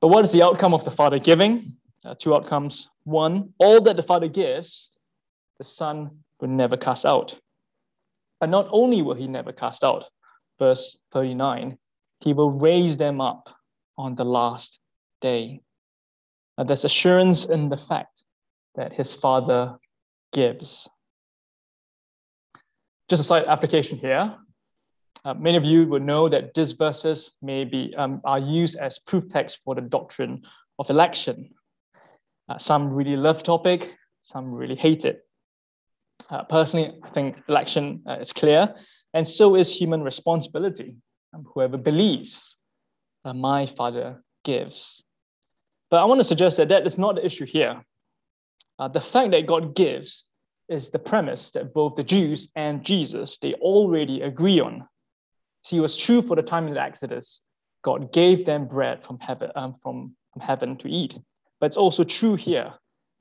But 0.00 0.08
what 0.08 0.24
is 0.24 0.32
the 0.32 0.42
outcome 0.42 0.74
of 0.74 0.84
the 0.84 0.90
Father 0.90 1.18
giving? 1.18 1.76
Uh, 2.04 2.14
two 2.18 2.34
outcomes. 2.34 2.88
One, 3.04 3.52
all 3.58 3.80
that 3.82 3.96
the 3.96 4.02
Father 4.02 4.28
gives, 4.28 4.90
the 5.58 5.64
Son 5.64 6.10
will 6.40 6.48
never 6.48 6.76
cast 6.76 7.04
out. 7.04 7.38
But 8.40 8.48
not 8.48 8.68
only 8.72 9.02
will 9.02 9.14
he 9.14 9.26
never 9.26 9.52
cast 9.52 9.84
out, 9.84 10.06
verse 10.58 10.98
39, 11.12 11.76
he 12.20 12.32
will 12.32 12.50
raise 12.50 12.96
them 12.96 13.20
up 13.20 13.50
on 13.98 14.14
the 14.14 14.24
last 14.24 14.80
day. 15.20 15.60
Now, 16.56 16.64
there's 16.64 16.84
assurance 16.84 17.46
in 17.46 17.68
the 17.68 17.76
fact 17.76 18.24
that 18.74 18.92
his 18.92 19.14
Father 19.14 19.76
gives. 20.32 20.88
Just 23.08 23.20
a 23.20 23.24
slight 23.24 23.46
application 23.46 23.98
here. 23.98 24.36
Uh, 25.24 25.34
many 25.34 25.58
of 25.58 25.64
you 25.64 25.86
would 25.86 26.02
know 26.02 26.28
that 26.28 26.54
these 26.54 26.72
verses 26.72 27.32
may 27.42 27.64
be 27.64 27.94
um, 27.96 28.22
are 28.24 28.38
used 28.38 28.78
as 28.78 28.98
proof 28.98 29.28
text 29.28 29.60
for 29.62 29.74
the 29.74 29.82
doctrine 29.82 30.42
of 30.78 30.88
election. 30.88 31.50
Uh, 32.48 32.56
some 32.56 32.90
really 32.90 33.16
love 33.16 33.42
topic, 33.42 33.94
some 34.22 34.50
really 34.50 34.76
hate 34.76 35.04
it. 35.04 35.26
Uh, 36.30 36.44
personally, 36.44 36.92
I 37.02 37.08
think 37.10 37.36
election 37.48 38.02
uh, 38.08 38.18
is 38.20 38.32
clear, 38.32 38.74
and 39.14 39.26
so 39.26 39.56
is 39.56 39.74
human 39.74 40.02
responsibility. 40.02 40.96
Um, 41.34 41.44
whoever 41.52 41.76
believes, 41.76 42.56
uh, 43.24 43.34
my 43.34 43.66
Father 43.66 44.22
gives. 44.44 45.02
But 45.90 46.00
I 46.00 46.04
want 46.04 46.20
to 46.20 46.24
suggest 46.24 46.56
that 46.58 46.68
that 46.68 46.86
is 46.86 46.98
not 46.98 47.16
the 47.16 47.26
issue 47.26 47.46
here. 47.46 47.84
Uh, 48.78 48.88
the 48.88 49.00
fact 49.00 49.32
that 49.32 49.46
God 49.46 49.74
gives 49.74 50.24
is 50.68 50.90
the 50.90 51.00
premise 51.00 51.50
that 51.50 51.74
both 51.74 51.96
the 51.96 52.04
Jews 52.04 52.48
and 52.54 52.84
Jesus 52.84 53.36
they 53.38 53.54
already 53.54 54.22
agree 54.22 54.60
on. 54.60 54.86
See, 55.64 55.78
it 55.78 55.80
was 55.80 55.96
true 55.96 56.22
for 56.22 56.36
the 56.36 56.42
time 56.42 56.68
in 56.68 56.74
the 56.74 56.80
Exodus. 56.80 57.42
God 57.82 58.12
gave 58.12 58.46
them 58.46 58.66
bread 58.66 59.02
from 59.02 59.18
heaven, 59.18 59.50
um, 59.56 59.74
from, 59.74 60.14
from 60.32 60.42
heaven 60.42 60.76
to 60.78 60.88
eat. 60.88 61.18
But 61.58 61.66
it's 61.66 61.76
also 61.76 62.04
true 62.04 62.36
here. 62.36 62.72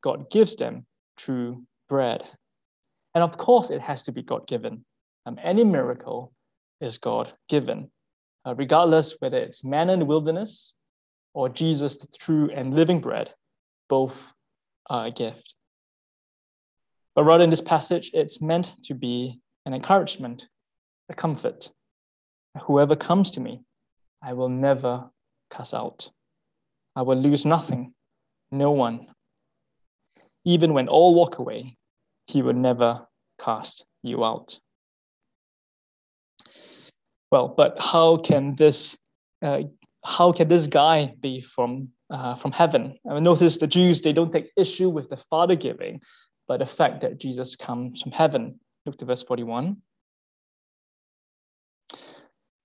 God 0.01 0.29
gives 0.29 0.55
them 0.55 0.85
true 1.17 1.63
bread. 1.89 2.23
And 3.19 3.23
of 3.25 3.37
course, 3.37 3.69
it 3.69 3.81
has 3.81 4.03
to 4.03 4.13
be 4.13 4.21
God 4.21 4.47
given. 4.47 4.85
Um, 5.25 5.37
any 5.43 5.65
miracle 5.65 6.31
is 6.79 6.97
God 6.97 7.33
given, 7.49 7.91
uh, 8.45 8.55
regardless 8.55 9.17
whether 9.19 9.35
it's 9.35 9.61
manna 9.61 9.91
in 9.91 9.99
the 9.99 10.05
wilderness 10.05 10.73
or 11.33 11.49
Jesus, 11.49 11.97
the 11.97 12.07
true 12.17 12.49
and 12.53 12.73
living 12.73 13.01
bread, 13.01 13.33
both 13.89 14.15
are 14.89 15.07
a 15.07 15.11
gift. 15.11 15.53
But 17.13 17.25
rather 17.25 17.43
in 17.43 17.49
this 17.49 17.59
passage, 17.59 18.09
it's 18.13 18.41
meant 18.41 18.73
to 18.83 18.93
be 18.93 19.41
an 19.65 19.73
encouragement, 19.73 20.47
a 21.09 21.13
comfort, 21.13 21.69
Whoever 22.63 22.95
comes 22.95 23.31
to 23.31 23.41
me, 23.41 23.63
I 24.23 24.31
will 24.31 24.47
never 24.47 25.11
cast 25.51 25.73
out. 25.73 26.09
I 26.95 27.01
will 27.01 27.17
lose 27.17 27.45
nothing, 27.45 27.93
no 28.49 28.71
one. 28.71 29.07
Even 30.45 30.73
when 30.73 30.87
all 30.87 31.15
walk 31.15 31.37
away, 31.37 31.75
he 32.29 32.43
will 32.43 32.53
never 32.53 33.08
cast 33.39 33.85
you 34.03 34.23
out. 34.23 34.59
Well, 37.31 37.47
but 37.47 37.81
how 37.81 38.17
can 38.17 38.55
this 38.55 38.97
uh, 39.41 39.61
how 40.03 40.31
can 40.31 40.47
this 40.47 40.67
guy 40.67 41.13
be 41.19 41.41
from 41.41 41.89
uh, 42.09 42.35
from 42.35 42.51
heaven? 42.51 42.97
I 43.09 43.13
mean, 43.13 43.23
notice 43.23 43.57
the 43.57 43.67
Jews 43.67 44.01
they 44.01 44.13
don't 44.13 44.31
take 44.31 44.51
issue 44.57 44.89
with 44.89 45.09
the 45.09 45.17
Father 45.17 45.55
giving, 45.55 46.01
but 46.47 46.59
the 46.59 46.65
fact 46.65 47.01
that 47.01 47.19
Jesus 47.19 47.55
comes 47.55 48.01
from 48.01 48.11
heaven. 48.11 48.59
Look 48.85 48.97
to 48.99 49.05
verse 49.05 49.23
forty 49.23 49.43
one. 49.43 49.77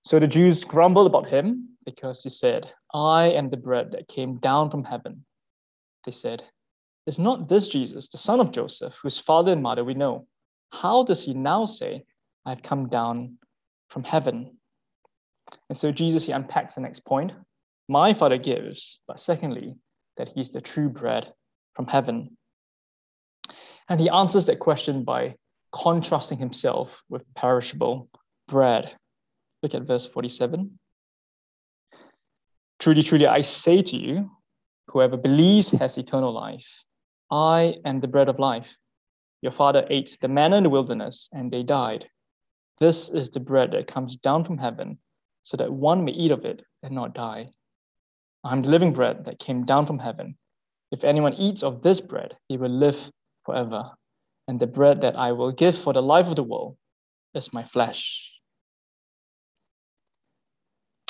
So 0.03 0.19
the 0.19 0.27
Jews 0.27 0.63
grumbled 0.63 1.07
about 1.07 1.27
him 1.27 1.69
because 1.83 2.21
he 2.21 2.29
said, 2.29 2.69
I 2.93 3.25
am 3.31 3.49
the 3.49 3.57
bread 3.57 3.91
that 3.91 4.07
came 4.07 4.37
down 4.37 4.69
from 4.69 4.83
heaven. 4.83 5.25
They 6.05 6.11
said, 6.11 6.43
Is 7.07 7.17
not 7.17 7.49
this 7.49 7.67
Jesus, 7.67 8.07
the 8.07 8.19
son 8.19 8.39
of 8.39 8.51
Joseph, 8.51 8.99
whose 9.01 9.17
father 9.19 9.51
and 9.51 9.63
mother 9.63 9.83
we 9.83 9.95
know? 9.95 10.27
How 10.71 11.03
does 11.03 11.23
he 11.23 11.33
now 11.33 11.65
say, 11.65 12.03
I've 12.45 12.61
come 12.61 12.89
down 12.89 13.37
from 13.89 14.03
heaven? 14.03 14.57
And 15.69 15.77
so 15.77 15.91
Jesus, 15.91 16.25
he 16.25 16.31
unpacks 16.31 16.75
the 16.75 16.81
next 16.81 17.05
point. 17.05 17.31
My 17.87 18.13
father 18.13 18.37
gives, 18.37 19.01
but 19.07 19.19
secondly, 19.19 19.75
that 20.17 20.29
he's 20.29 20.53
the 20.53 20.61
true 20.61 20.89
bread 20.89 21.31
from 21.73 21.87
heaven. 21.87 22.37
And 23.89 23.99
he 23.99 24.09
answers 24.09 24.47
that 24.47 24.59
question 24.59 25.03
by 25.03 25.35
contrasting 25.71 26.39
himself 26.39 27.03
with 27.09 27.31
perishable 27.35 28.09
bread. 28.47 28.95
Look 29.61 29.75
at 29.75 29.83
verse 29.83 30.07
47. 30.07 30.79
Truly, 32.79 33.03
truly, 33.03 33.27
I 33.27 33.41
say 33.41 33.81
to 33.81 33.97
you, 33.97 34.31
whoever 34.87 35.17
believes 35.17 35.69
has 35.71 35.97
eternal 35.97 36.31
life. 36.31 36.83
I 37.31 37.75
am 37.85 37.99
the 37.99 38.07
bread 38.07 38.29
of 38.29 38.39
life. 38.39 38.77
Your 39.41 39.51
father 39.51 39.85
ate 39.89 40.17
the 40.21 40.27
manna 40.27 40.57
in 40.57 40.63
the 40.63 40.69
wilderness, 40.69 41.29
and 41.33 41.51
they 41.51 41.63
died. 41.63 42.07
This 42.79 43.09
is 43.09 43.29
the 43.29 43.39
bread 43.39 43.71
that 43.71 43.87
comes 43.87 44.15
down 44.15 44.43
from 44.43 44.57
heaven, 44.57 44.97
so 45.43 45.57
that 45.57 45.71
one 45.71 46.03
may 46.03 46.11
eat 46.11 46.31
of 46.31 46.45
it 46.45 46.63
and 46.83 46.93
not 46.93 47.13
die. 47.13 47.49
I 48.43 48.53
am 48.53 48.61
the 48.61 48.69
living 48.69 48.93
bread 48.93 49.25
that 49.25 49.39
came 49.39 49.63
down 49.63 49.85
from 49.85 49.99
heaven. 49.99 50.37
If 50.91 51.03
anyone 51.03 51.33
eats 51.33 51.63
of 51.63 51.81
this 51.81 52.01
bread, 52.01 52.37
he 52.47 52.57
will 52.57 52.69
live 52.69 53.11
forever. 53.45 53.91
And 54.47 54.59
the 54.59 54.67
bread 54.67 55.01
that 55.01 55.15
I 55.15 55.31
will 55.31 55.51
give 55.51 55.77
for 55.77 55.93
the 55.93 56.01
life 56.01 56.27
of 56.27 56.35
the 56.35 56.43
world 56.43 56.77
is 57.33 57.53
my 57.53 57.63
flesh. 57.63 58.31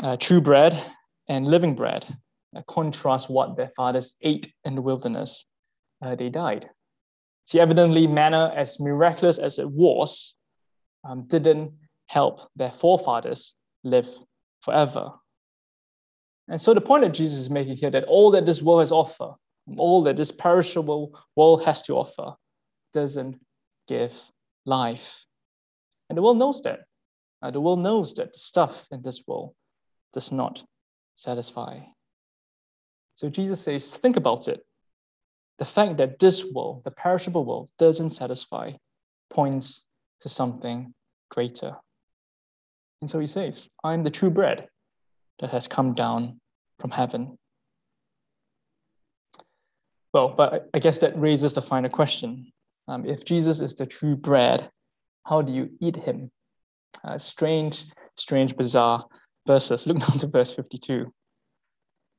Uh, 0.04 0.18
true 0.18 0.42
bread 0.42 0.82
and 1.28 1.48
living 1.48 1.76
bread 1.76 2.06
uh, 2.56 2.62
contrast 2.68 3.30
what 3.30 3.58
their 3.58 3.72
fathers 3.76 4.14
ate 4.22 4.54
in 4.64 4.76
the 4.76 4.82
wilderness. 4.82 5.46
Uh, 6.02 6.16
they 6.16 6.30
died. 6.30 6.70
See, 7.46 7.60
evidently, 7.60 8.08
manna, 8.08 8.52
as 8.56 8.80
miraculous 8.80 9.38
as 9.38 9.60
it 9.60 9.70
was, 9.70 10.36
um, 11.04 11.28
didn't 11.28 11.74
help 12.08 12.50
their 12.56 12.72
forefathers 12.72 13.56
live 13.84 14.10
forever. 14.62 15.12
And 16.48 16.60
so 16.60 16.74
the 16.74 16.82
point 16.82 17.04
that 17.04 17.14
Jesus 17.14 17.40
is 17.40 17.50
making 17.50 17.78
here 17.78 17.92
that 17.92 18.06
all 18.06 18.32
that 18.32 18.46
this 18.46 18.62
world 18.62 18.82
has 18.82 18.92
offer, 18.92 19.34
all 19.78 20.04
that 20.04 20.18
this 20.18 20.32
perishable 20.32 21.20
world 21.36 21.64
has 21.64 21.84
to 21.84 21.94
offer, 21.94 22.34
doesn't 22.94 23.40
give 23.88 24.20
life. 24.66 25.26
And 26.10 26.18
the 26.18 26.22
world 26.22 26.38
knows 26.38 26.62
that. 26.62 26.82
Uh, 27.42 27.52
the 27.52 27.62
world 27.62 27.80
knows 27.80 28.14
that 28.16 28.34
the 28.34 28.40
stuff 28.40 28.86
in 28.92 29.02
this 29.02 29.24
world 29.28 29.54
does 30.14 30.32
not 30.32 30.64
satisfy. 31.16 31.80
So 33.16 33.30
Jesus 33.30 33.62
says, 33.62 33.98
think 33.98 34.18
about 34.18 34.48
it. 34.48 34.66
The 35.58 35.66
fact 35.66 35.98
that 35.98 36.20
this 36.20 36.44
world, 36.44 36.84
the 36.84 36.92
perishable 36.92 37.46
world, 37.46 37.70
doesn't 37.80 38.10
satisfy 38.10 38.74
points 39.30 39.86
to 40.22 40.30
something 40.30 40.94
greater. 41.30 41.76
And 43.02 43.10
so 43.10 43.20
he 43.20 43.28
says, 43.28 43.70
I'm 43.84 44.04
the 44.04 44.10
true 44.10 44.30
bread 44.30 44.68
that 45.40 45.52
has 45.52 45.68
come 45.68 45.94
down 45.94 46.40
from 46.80 46.92
heaven. 46.92 47.38
Well, 50.14 50.30
but 50.30 50.70
I 50.74 50.80
guess 50.80 51.00
that 51.00 51.20
raises 51.20 51.54
the 51.54 51.62
final 51.62 51.90
question. 51.90 52.52
Um, 52.88 53.06
if 53.06 53.26
Jesus 53.26 53.60
is 53.60 53.76
the 53.76 53.86
true 53.86 54.16
bread, 54.16 54.70
how 55.26 55.42
do 55.42 55.52
you 55.52 55.70
eat 55.82 55.96
him? 55.96 56.32
Uh, 57.04 57.18
strange, 57.18 57.86
strange, 58.16 58.56
bizarre 58.56 59.06
verses. 59.46 59.88
Look 59.88 60.00
down 60.08 60.18
to 60.20 60.28
verse 60.28 60.54
52. 60.54 61.12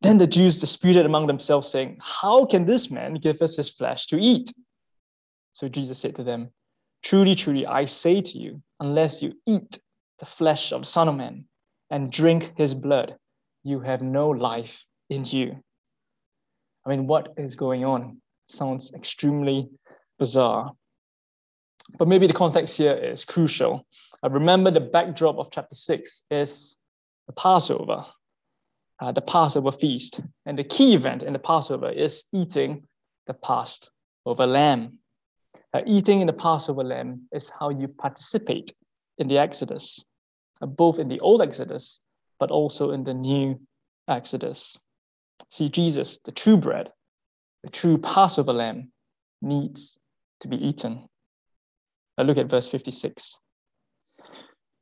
Then 0.06 0.18
the 0.18 0.26
Jews 0.26 0.58
disputed 0.58 1.04
among 1.04 1.26
themselves, 1.26 1.68
saying, 1.68 1.98
How 2.00 2.44
can 2.44 2.64
this 2.64 2.92
man 2.92 3.14
give 3.14 3.42
us 3.42 3.56
his 3.56 3.70
flesh 3.70 4.06
to 4.06 4.18
eat? 4.20 4.52
So 5.50 5.68
Jesus 5.68 5.98
said 5.98 6.14
to 6.16 6.22
them, 6.22 6.50
Truly, 7.02 7.34
truly, 7.34 7.66
I 7.66 7.86
say 7.86 8.20
to 8.20 8.38
you, 8.38 8.62
unless 8.78 9.20
you 9.20 9.32
eat 9.46 9.80
the 10.20 10.26
flesh 10.26 10.70
of 10.70 10.82
the 10.82 10.86
Son 10.86 11.08
of 11.08 11.16
Man 11.16 11.46
and 11.90 12.12
drink 12.12 12.52
his 12.56 12.72
blood, 12.72 13.16
you 13.64 13.80
have 13.80 14.00
no 14.00 14.28
life 14.30 14.84
in 15.10 15.24
you. 15.24 15.56
I 16.84 16.90
mean, 16.90 17.08
what 17.08 17.34
is 17.36 17.56
going 17.56 17.84
on? 17.84 18.20
Sounds 18.48 18.92
extremely 18.94 19.68
bizarre. 20.20 20.72
But 21.98 22.06
maybe 22.06 22.28
the 22.28 22.32
context 22.32 22.76
here 22.76 22.94
is 22.94 23.24
crucial. 23.24 23.84
Uh, 24.22 24.30
remember, 24.30 24.70
the 24.70 24.80
backdrop 24.80 25.38
of 25.38 25.50
chapter 25.50 25.74
6 25.74 26.22
is 26.30 26.76
the 27.26 27.32
Passover, 27.32 28.04
uh, 29.00 29.12
the 29.12 29.20
Passover 29.20 29.72
feast. 29.72 30.20
And 30.44 30.58
the 30.58 30.64
key 30.64 30.94
event 30.94 31.22
in 31.22 31.32
the 31.32 31.38
Passover 31.38 31.90
is 31.90 32.24
eating 32.32 32.84
the 33.26 33.34
Passover 33.34 34.46
lamb. 34.46 34.98
Uh, 35.72 35.82
eating 35.86 36.20
in 36.20 36.26
the 36.26 36.32
Passover 36.32 36.84
lamb 36.84 37.22
is 37.32 37.50
how 37.50 37.70
you 37.70 37.88
participate 37.88 38.72
in 39.18 39.28
the 39.28 39.38
Exodus, 39.38 40.04
uh, 40.62 40.66
both 40.66 40.98
in 40.98 41.08
the 41.08 41.20
Old 41.20 41.42
Exodus, 41.42 42.00
but 42.38 42.50
also 42.50 42.90
in 42.92 43.04
the 43.04 43.14
New 43.14 43.60
Exodus. 44.08 44.78
See, 45.50 45.68
Jesus, 45.68 46.18
the 46.24 46.32
true 46.32 46.56
bread, 46.56 46.90
the 47.62 47.70
true 47.70 47.98
Passover 47.98 48.52
lamb, 48.52 48.92
needs 49.42 49.98
to 50.40 50.48
be 50.48 50.56
eaten. 50.56 51.08
Now 52.16 52.24
look 52.24 52.38
at 52.38 52.50
verse 52.50 52.68
56. 52.68 53.40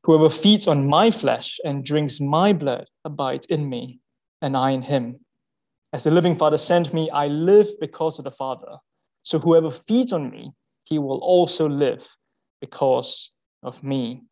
Whoever 0.04 0.28
feeds 0.28 0.68
on 0.68 0.86
my 0.86 1.10
flesh 1.10 1.58
and 1.64 1.84
drinks 1.84 2.20
my 2.20 2.52
blood 2.52 2.86
abides 3.04 3.46
in 3.46 3.68
me, 3.68 4.00
and 4.44 4.58
I 4.58 4.72
in 4.72 4.82
him. 4.82 5.20
As 5.94 6.04
the 6.04 6.10
living 6.10 6.36
Father 6.36 6.58
sent 6.58 6.92
me, 6.92 7.08
I 7.10 7.28
live 7.28 7.68
because 7.80 8.18
of 8.18 8.24
the 8.24 8.30
Father. 8.30 8.76
So 9.22 9.38
whoever 9.38 9.70
feeds 9.70 10.12
on 10.12 10.30
me, 10.30 10.52
he 10.84 10.98
will 10.98 11.18
also 11.18 11.66
live 11.66 12.06
because 12.60 13.32
of 13.62 13.82
me. 13.82 14.22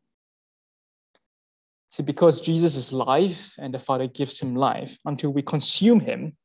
See, 1.92 2.02
because 2.02 2.42
Jesus 2.42 2.76
is 2.76 2.92
life 2.92 3.54
and 3.58 3.72
the 3.72 3.78
Father 3.78 4.06
gives 4.06 4.38
him 4.38 4.54
life 4.54 4.98
until 5.06 5.30
we 5.30 5.40
consume 5.40 6.00
him, 6.00 6.36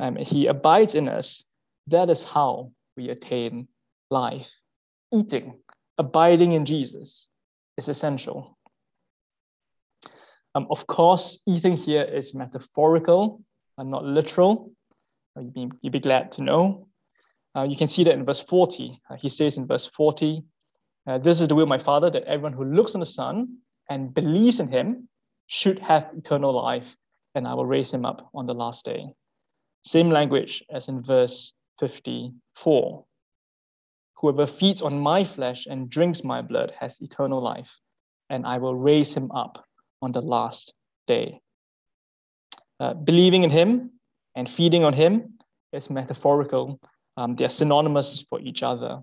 um, 0.00 0.16
he 0.16 0.48
abides 0.48 0.96
in 0.96 1.08
us. 1.08 1.44
That 1.86 2.10
is 2.10 2.24
how 2.24 2.72
we 2.96 3.10
attain 3.10 3.68
life. 4.10 4.50
Eating, 5.12 5.60
abiding 5.98 6.52
in 6.52 6.64
Jesus 6.64 7.28
is 7.76 7.88
essential. 7.88 8.58
Um, 10.54 10.66
of 10.70 10.86
course, 10.86 11.40
eating 11.46 11.76
here 11.76 12.02
is 12.02 12.34
metaphorical 12.34 13.42
and 13.78 13.90
not 13.90 14.04
literal. 14.04 14.72
Uh, 15.36 15.40
you'd 15.40 15.54
be, 15.54 15.70
you'd 15.80 15.92
be 15.92 16.00
glad 16.00 16.30
to 16.32 16.42
know. 16.42 16.88
Uh, 17.56 17.62
you 17.62 17.76
can 17.76 17.88
see 17.88 18.04
that 18.04 18.14
in 18.14 18.24
verse 18.24 18.40
40. 18.40 19.00
Uh, 19.10 19.16
he 19.16 19.28
says 19.28 19.56
in 19.56 19.66
verse 19.66 19.86
40, 19.86 20.42
uh, 21.06 21.18
This 21.18 21.40
is 21.40 21.48
the 21.48 21.54
will 21.54 21.64
of 21.64 21.68
my 21.68 21.78
Father, 21.78 22.10
that 22.10 22.24
everyone 22.24 22.52
who 22.52 22.64
looks 22.64 22.94
on 22.94 23.00
the 23.00 23.06
Son 23.06 23.56
and 23.88 24.12
believes 24.14 24.60
in 24.60 24.68
him 24.68 25.08
should 25.46 25.78
have 25.78 26.10
eternal 26.14 26.52
life, 26.52 26.96
and 27.34 27.46
I 27.46 27.54
will 27.54 27.66
raise 27.66 27.92
him 27.92 28.04
up 28.04 28.28
on 28.34 28.46
the 28.46 28.54
last 28.54 28.84
day. 28.84 29.06
Same 29.84 30.10
language 30.10 30.62
as 30.70 30.88
in 30.88 31.02
verse 31.02 31.52
54. 31.80 33.04
Whoever 34.16 34.46
feeds 34.46 34.82
on 34.82 34.98
my 34.98 35.24
flesh 35.24 35.66
and 35.66 35.90
drinks 35.90 36.22
my 36.22 36.42
blood 36.42 36.72
has 36.78 37.00
eternal 37.00 37.42
life, 37.42 37.76
and 38.30 38.46
I 38.46 38.58
will 38.58 38.76
raise 38.76 39.14
him 39.14 39.30
up 39.32 39.64
on 40.02 40.12
the 40.12 40.20
last 40.20 40.74
day. 41.06 41.40
Uh, 42.80 42.94
believing 42.94 43.44
in 43.44 43.50
him 43.50 43.92
and 44.34 44.48
feeding 44.48 44.84
on 44.84 44.92
him 44.92 45.38
is 45.72 45.88
metaphorical. 45.88 46.80
Um, 47.16 47.36
they 47.36 47.44
are 47.44 47.48
synonymous 47.48 48.20
for 48.28 48.40
each 48.40 48.62
other. 48.62 49.00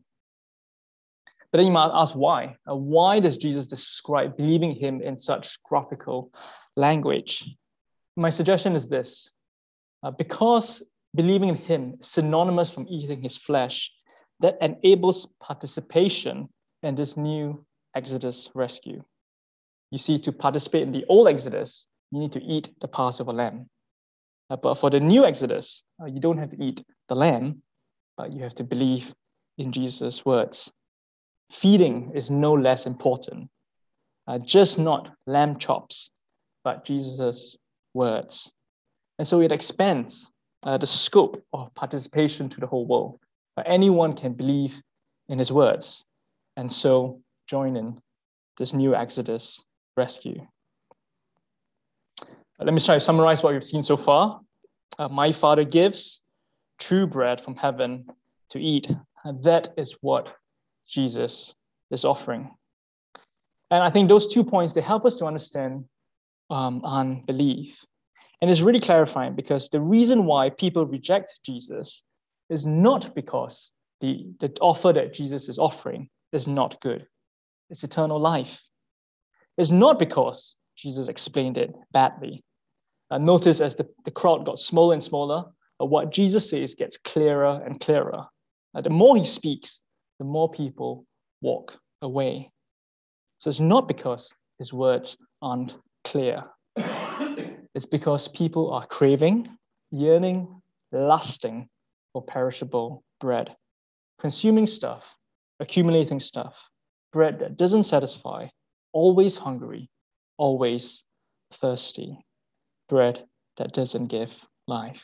But 1.51 1.57
then 1.57 1.65
you 1.65 1.71
might 1.71 1.89
ask 1.93 2.13
why? 2.13 2.57
Uh, 2.69 2.75
why 2.75 3.19
does 3.19 3.37
Jesus 3.37 3.67
describe 3.67 4.37
believing 4.37 4.75
him 4.75 5.01
in 5.01 5.17
such 5.17 5.61
graphical 5.63 6.31
language? 6.75 7.49
My 8.15 8.29
suggestion 8.29 8.75
is 8.75 8.87
this 8.87 9.31
uh, 10.03 10.11
because 10.11 10.83
believing 11.15 11.49
in 11.49 11.55
him 11.55 11.95
is 12.01 12.07
synonymous 12.07 12.69
from 12.69 12.85
eating 12.87 13.21
his 13.21 13.37
flesh, 13.37 13.91
that 14.41 14.57
enables 14.61 15.27
participation 15.41 16.49
in 16.83 16.95
this 16.95 17.17
new 17.17 17.65
Exodus 17.95 18.49
rescue. 18.53 19.03
You 19.91 19.97
see, 19.97 20.19
to 20.19 20.31
participate 20.31 20.83
in 20.83 20.91
the 20.91 21.05
old 21.07 21.27
Exodus, 21.27 21.87
you 22.11 22.19
need 22.19 22.31
to 22.33 22.43
eat 22.43 22.69
the 22.81 22.87
Passover 22.87 23.31
lamb. 23.31 23.67
Uh, 24.49 24.55
but 24.55 24.75
for 24.75 24.89
the 24.89 24.99
new 24.99 25.25
Exodus, 25.25 25.83
uh, 26.01 26.05
you 26.05 26.19
don't 26.19 26.37
have 26.37 26.49
to 26.49 26.63
eat 26.63 26.83
the 27.07 27.15
lamb, 27.15 27.61
but 28.17 28.33
you 28.33 28.41
have 28.43 28.55
to 28.55 28.63
believe 28.63 29.13
in 29.57 29.71
Jesus' 29.71 30.25
words. 30.25 30.71
Feeding 31.51 32.11
is 32.13 32.29
no 32.29 32.53
less 32.53 32.85
important, 32.85 33.49
uh, 34.27 34.37
just 34.39 34.77
not 34.79 35.11
lamb 35.25 35.57
chops, 35.57 36.11
but 36.63 36.85
Jesus' 36.85 37.57
words. 37.93 38.51
And 39.17 39.27
so 39.27 39.41
it 39.41 39.51
expands 39.51 40.31
uh, 40.63 40.77
the 40.77 40.87
scope 40.87 41.43
of 41.53 41.73
participation 41.73 42.49
to 42.49 42.59
the 42.59 42.67
whole 42.67 42.85
world. 42.85 43.19
Uh, 43.57 43.63
anyone 43.65 44.13
can 44.13 44.33
believe 44.33 44.81
in 45.27 45.39
his 45.39 45.51
words, 45.51 46.05
and 46.57 46.71
so 46.71 47.21
join 47.47 47.75
in 47.75 47.99
this 48.57 48.73
new 48.73 48.95
Exodus 48.95 49.63
rescue. 50.03 50.39
Uh, 52.57 52.63
let 52.67 52.73
me 52.73 52.79
try 52.79 52.95
to 52.95 53.01
summarize 53.01 53.43
what 53.43 53.53
we've 53.53 53.71
seen 53.73 53.83
so 53.83 53.97
far. 53.97 54.41
Uh, 54.97 55.07
my 55.07 55.31
Father 55.31 55.63
gives 55.63 56.21
true 56.79 57.05
bread 57.05 57.39
from 57.41 57.55
heaven 57.55 58.05
to 58.49 58.59
eat. 58.59 58.87
And 59.23 59.43
that 59.43 59.69
is 59.77 59.97
what 60.01 60.25
Jesus 60.87 61.55
is 61.91 62.05
offering. 62.05 62.49
And 63.71 63.83
I 63.83 63.89
think 63.89 64.07
those 64.07 64.27
two 64.33 64.43
points, 64.43 64.73
they 64.73 64.81
help 64.81 65.05
us 65.05 65.17
to 65.17 65.25
understand 65.25 65.85
um, 66.49 66.81
unbelief. 66.83 67.85
And 68.41 68.49
it's 68.49 68.61
really 68.61 68.79
clarifying 68.79 69.35
because 69.35 69.69
the 69.69 69.81
reason 69.81 70.25
why 70.25 70.49
people 70.49 70.85
reject 70.85 71.39
Jesus 71.45 72.03
is 72.49 72.65
not 72.65 73.13
because 73.13 73.73
the, 74.01 74.25
the 74.39 74.49
offer 74.61 74.93
that 74.93 75.13
Jesus 75.13 75.49
is 75.49 75.59
offering 75.59 76.09
is 76.31 76.47
not 76.47 76.79
good. 76.81 77.05
It's 77.69 77.83
eternal 77.83 78.19
life. 78.19 78.63
It's 79.59 79.71
not 79.71 79.99
because 79.99 80.55
Jesus 80.77 81.09
explained 81.09 81.57
it 81.57 81.75
badly. 81.91 82.41
Uh, 83.11 83.17
notice 83.17 83.59
as 83.59 83.75
the, 83.75 83.85
the 84.05 84.11
crowd 84.11 84.45
got 84.45 84.57
smaller 84.57 84.93
and 84.93 85.03
smaller, 85.03 85.43
uh, 85.81 85.85
what 85.85 86.13
Jesus 86.13 86.49
says 86.49 86.75
gets 86.75 86.97
clearer 86.97 87.61
and 87.65 87.77
clearer. 87.77 88.25
Uh, 88.73 88.79
the 88.79 88.89
more 88.89 89.17
he 89.17 89.25
speaks, 89.25 89.81
the 90.17 90.23
more 90.23 90.49
people 90.49 91.05
walk 91.41 91.77
away. 92.01 92.49
So 93.39 93.49
it's 93.49 93.59
not 93.59 93.89
because 93.89 94.33
his 94.59 94.71
words 94.71 95.17
aren't 95.41 95.75
clear. 96.05 96.41
it's 96.77 97.85
because 97.85 98.29
people 98.29 98.71
are 98.71 98.85
craving, 98.85 99.49
yearning, 99.91 100.61
lusting 100.93 101.67
for 102.13 102.21
perishable 102.21 103.03
bread. 103.19 103.53
Consuming 104.21 104.67
stuff, 104.67 105.13
accumulating 105.59 106.21
stuff, 106.21 106.69
bread 107.11 107.39
that 107.39 107.57
doesn't 107.57 107.83
satisfy, 107.83 108.47
always 108.93 109.37
hungry, 109.37 109.89
always 110.37 111.03
thirsty, 111.53 112.17
bread 112.87 113.23
that 113.57 113.73
doesn't 113.73 114.07
give 114.07 114.41
life. 114.67 115.03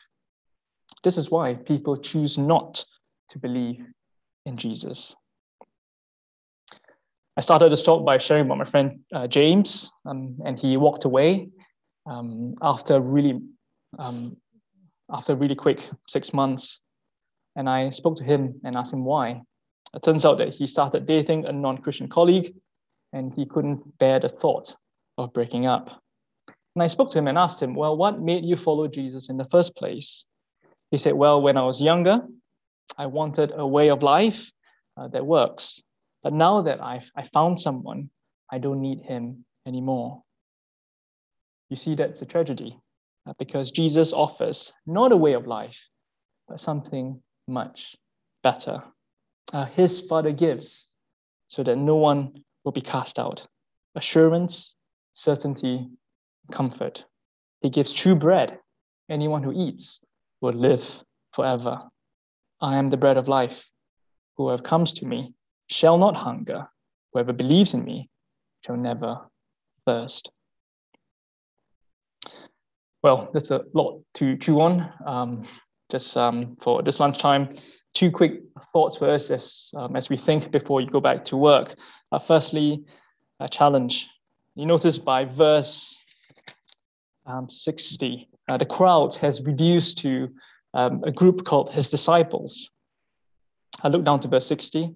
This 1.04 1.18
is 1.18 1.30
why 1.30 1.56
people 1.56 1.98
choose 1.98 2.38
not 2.38 2.84
to 3.30 3.40
believe 3.40 3.86
in 4.46 4.58
Jesus. 4.58 5.16
I 7.38 7.42
started 7.42 7.72
this 7.72 7.84
talk 7.84 8.06
by 8.06 8.18
sharing 8.18 8.46
about 8.46 8.60
my 8.60 8.64
friend 8.64 9.00
uh, 9.14 9.28
James, 9.28 9.92
um, 10.06 10.38
and 10.46 10.58
he 10.58 10.78
walked 10.78 11.04
away 11.04 11.50
um, 12.06 12.56
after 12.62 13.02
really, 13.02 13.42
um, 14.00 14.38
after 15.12 15.36
really 15.36 15.56
quick 15.56 15.90
six 16.08 16.34
months. 16.34 16.80
And 17.58 17.70
I 17.70 17.90
spoke 17.90 18.18
to 18.18 18.24
him 18.24 18.60
and 18.64 18.76
asked 18.76 18.94
him 18.94 19.04
why. 19.04 19.42
It 19.94 20.04
turns 20.04 20.26
out 20.26 20.38
that 20.38 20.54
he 20.54 20.66
started 20.66 21.06
dating 21.06 21.46
a 21.46 21.52
non-Christian 21.52 22.08
colleague, 22.08 22.54
and 23.16 23.34
he 23.34 23.46
couldn't 23.46 23.98
bear 23.98 24.20
the 24.20 24.28
thought 24.28 24.76
of 25.18 25.32
breaking 25.32 25.66
up. 25.66 26.04
And 26.76 26.84
I 26.84 26.88
spoke 26.88 27.10
to 27.12 27.18
him 27.18 27.30
and 27.30 27.38
asked 27.38 27.64
him, 27.64 27.74
"Well, 27.74 27.96
what 27.96 28.20
made 28.20 28.44
you 28.44 28.58
follow 28.58 28.88
Jesus 28.88 29.30
in 29.30 29.38
the 29.38 29.46
first 29.46 29.76
place?" 29.76 30.26
He 30.92 30.98
said, 30.98 31.14
"Well, 31.14 31.42
when 31.42 31.58
I 31.58 31.64
was 31.64 31.82
younger, 31.82 32.28
I 32.98 33.06
wanted 33.06 33.54
a 33.56 33.66
way 33.66 33.90
of 33.90 34.04
life 34.04 34.52
uh, 34.98 35.08
that 35.08 35.26
works." 35.26 35.82
But 36.24 36.34
now 36.34 36.62
that 36.64 36.84
I've 36.84 37.10
I 37.16 37.24
found 37.24 37.60
someone, 37.60 38.10
I 38.52 38.58
don't 38.60 38.82
need 38.82 39.00
him 39.00 39.46
anymore. 39.66 40.22
You 41.70 41.78
see, 41.78 41.96
that's 41.96 42.22
a 42.22 42.26
tragedy 42.26 42.78
uh, 43.26 43.34
because 43.40 43.72
Jesus 43.72 44.12
offers 44.12 44.74
not 44.86 45.14
a 45.14 45.18
way 45.26 45.34
of 45.34 45.48
life, 45.48 45.80
but 46.50 46.60
something 46.60 47.24
much 47.48 47.96
better. 48.44 48.84
Uh, 49.54 49.66
his 49.66 50.02
Father 50.02 50.34
gives 50.34 50.90
so 51.48 51.64
that 51.64 51.78
no 51.78 51.96
one 51.96 52.44
will 52.66 52.72
be 52.72 52.82
cast 52.82 53.20
out. 53.20 53.48
Assurance, 53.96 54.76
certainty, 55.14 55.88
comfort. 56.52 57.06
He 57.62 57.70
gives 57.70 57.94
true 57.94 58.16
bread. 58.16 58.60
Anyone 59.10 59.44
who 59.44 59.54
eats 59.56 60.04
will 60.42 60.54
live 60.54 61.04
forever. 61.34 61.80
I 62.60 62.76
am 62.76 62.90
the 62.90 62.98
bread 62.98 63.18
of 63.18 63.28
life. 63.28 63.66
Whoever 64.36 64.62
comes 64.62 64.92
to 64.94 65.06
me 65.06 65.34
shall 65.68 65.98
not 65.98 66.16
hunger. 66.16 66.68
Whoever 67.14 67.32
believes 67.32 67.74
in 67.74 67.86
me 67.86 68.10
shall 68.66 68.76
never 68.76 69.30
thirst. 69.86 70.32
Well, 73.04 73.30
that's 73.34 73.52
a 73.52 73.62
lot 73.74 74.02
to 74.16 74.36
chew 74.38 74.60
on. 74.60 74.92
Um, 75.06 75.48
just 75.92 76.18
um, 76.18 76.58
for 76.60 76.82
this 76.82 77.00
lunchtime, 77.00 77.56
two 77.96 78.12
quick 78.12 78.42
thoughts 78.74 78.98
for 78.98 79.10
us 79.10 79.32
as, 79.32 79.72
um, 79.76 79.96
as 79.96 80.10
we 80.10 80.18
think 80.18 80.52
before 80.52 80.82
you 80.82 80.88
go 80.88 81.00
back 81.00 81.26
to 81.26 81.38
work. 81.38 81.74
Uh, 82.12 82.20
firstly, 82.20 82.84
a 83.40 83.50
challenge. 83.50 84.08
You 84.56 84.66
notice 84.66 84.98
by 84.98 85.26
verse 85.26 86.04
um, 87.26 87.50
60, 87.50 88.30
uh, 88.48 88.58
the 88.58 88.66
crowd 88.66 89.16
has 89.16 89.42
reduced 89.42 89.98
to 90.00 90.30
um, 90.74 91.04
a 91.04 91.12
group 91.12 91.46
called 91.46 91.72
his 91.72 91.90
disciples. 91.90 92.70
I 93.82 93.88
look 93.88 94.04
down 94.04 94.20
to 94.22 94.28
verse 94.28 94.46
60. 94.46 94.94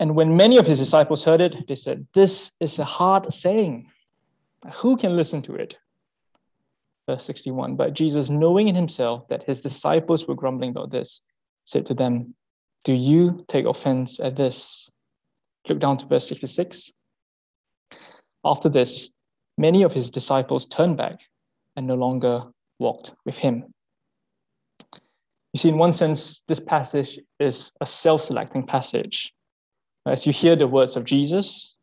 And 0.00 0.14
when 0.14 0.36
many 0.36 0.56
of 0.56 0.66
his 0.66 0.78
disciples 0.78 1.24
heard 1.24 1.40
it, 1.40 1.68
they 1.68 1.74
said, 1.74 2.06
This 2.12 2.52
is 2.60 2.78
a 2.78 2.84
hard 2.84 3.32
saying. 3.32 3.90
Who 4.74 4.96
can 4.96 5.16
listen 5.16 5.42
to 5.42 5.54
it? 5.54 5.76
Verse 7.08 7.24
61. 7.24 7.76
But 7.76 7.92
Jesus, 7.92 8.30
knowing 8.30 8.68
in 8.68 8.74
himself 8.74 9.28
that 9.28 9.44
his 9.44 9.60
disciples 9.60 10.26
were 10.26 10.34
grumbling 10.34 10.70
about 10.70 10.90
this, 10.90 11.22
said 11.64 11.86
to 11.86 11.94
them, 11.94 12.34
Do 12.84 12.92
you 12.92 13.44
take 13.48 13.66
offense 13.66 14.18
at 14.20 14.36
this? 14.36 14.90
Look 15.68 15.78
down 15.78 15.98
to 15.98 16.06
verse 16.06 16.28
66. 16.28 16.92
After 18.44 18.68
this, 18.68 19.10
many 19.58 19.82
of 19.82 19.92
his 19.92 20.10
disciples 20.10 20.66
turned 20.66 20.96
back 20.96 21.20
and 21.76 21.86
no 21.86 21.94
longer 21.94 22.44
walked 22.78 23.12
with 23.24 23.36
him. 23.36 23.64
You 25.52 25.58
see, 25.58 25.68
in 25.68 25.78
one 25.78 25.92
sense, 25.92 26.42
this 26.46 26.60
passage 26.60 27.18
is 27.40 27.72
a 27.80 27.86
self 27.86 28.22
selecting 28.22 28.66
passage. 28.66 29.32
As 30.06 30.26
you 30.26 30.32
hear 30.32 30.54
the 30.54 30.66
words 30.66 30.96
of 30.96 31.04
Jesus, 31.04 31.76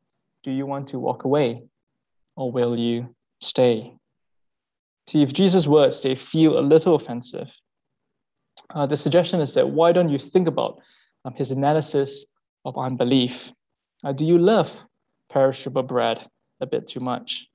do 0.43 0.51
you 0.51 0.65
want 0.65 0.87
to 0.89 0.99
walk 0.99 1.23
away 1.23 1.63
or 2.35 2.51
will 2.51 2.77
you 2.77 3.15
stay? 3.41 3.95
See, 5.07 5.21
if 5.21 5.33
Jesus' 5.33 5.67
words 5.67 6.01
they 6.01 6.15
feel 6.15 6.57
a 6.57 6.61
little 6.61 6.95
offensive, 6.95 7.49
uh, 8.73 8.85
the 8.85 8.97
suggestion 8.97 9.41
is 9.41 9.53
that 9.55 9.69
why 9.69 9.91
don't 9.91 10.09
you 10.09 10.17
think 10.17 10.47
about 10.47 10.79
um, 11.25 11.33
his 11.35 11.51
analysis 11.51 12.25
of 12.65 12.77
unbelief? 12.77 13.51
Uh, 14.03 14.13
do 14.13 14.25
you 14.25 14.37
love 14.37 14.81
perishable 15.29 15.83
bread 15.83 16.25
a 16.61 16.65
bit 16.65 16.87
too 16.87 16.99
much? 16.99 17.47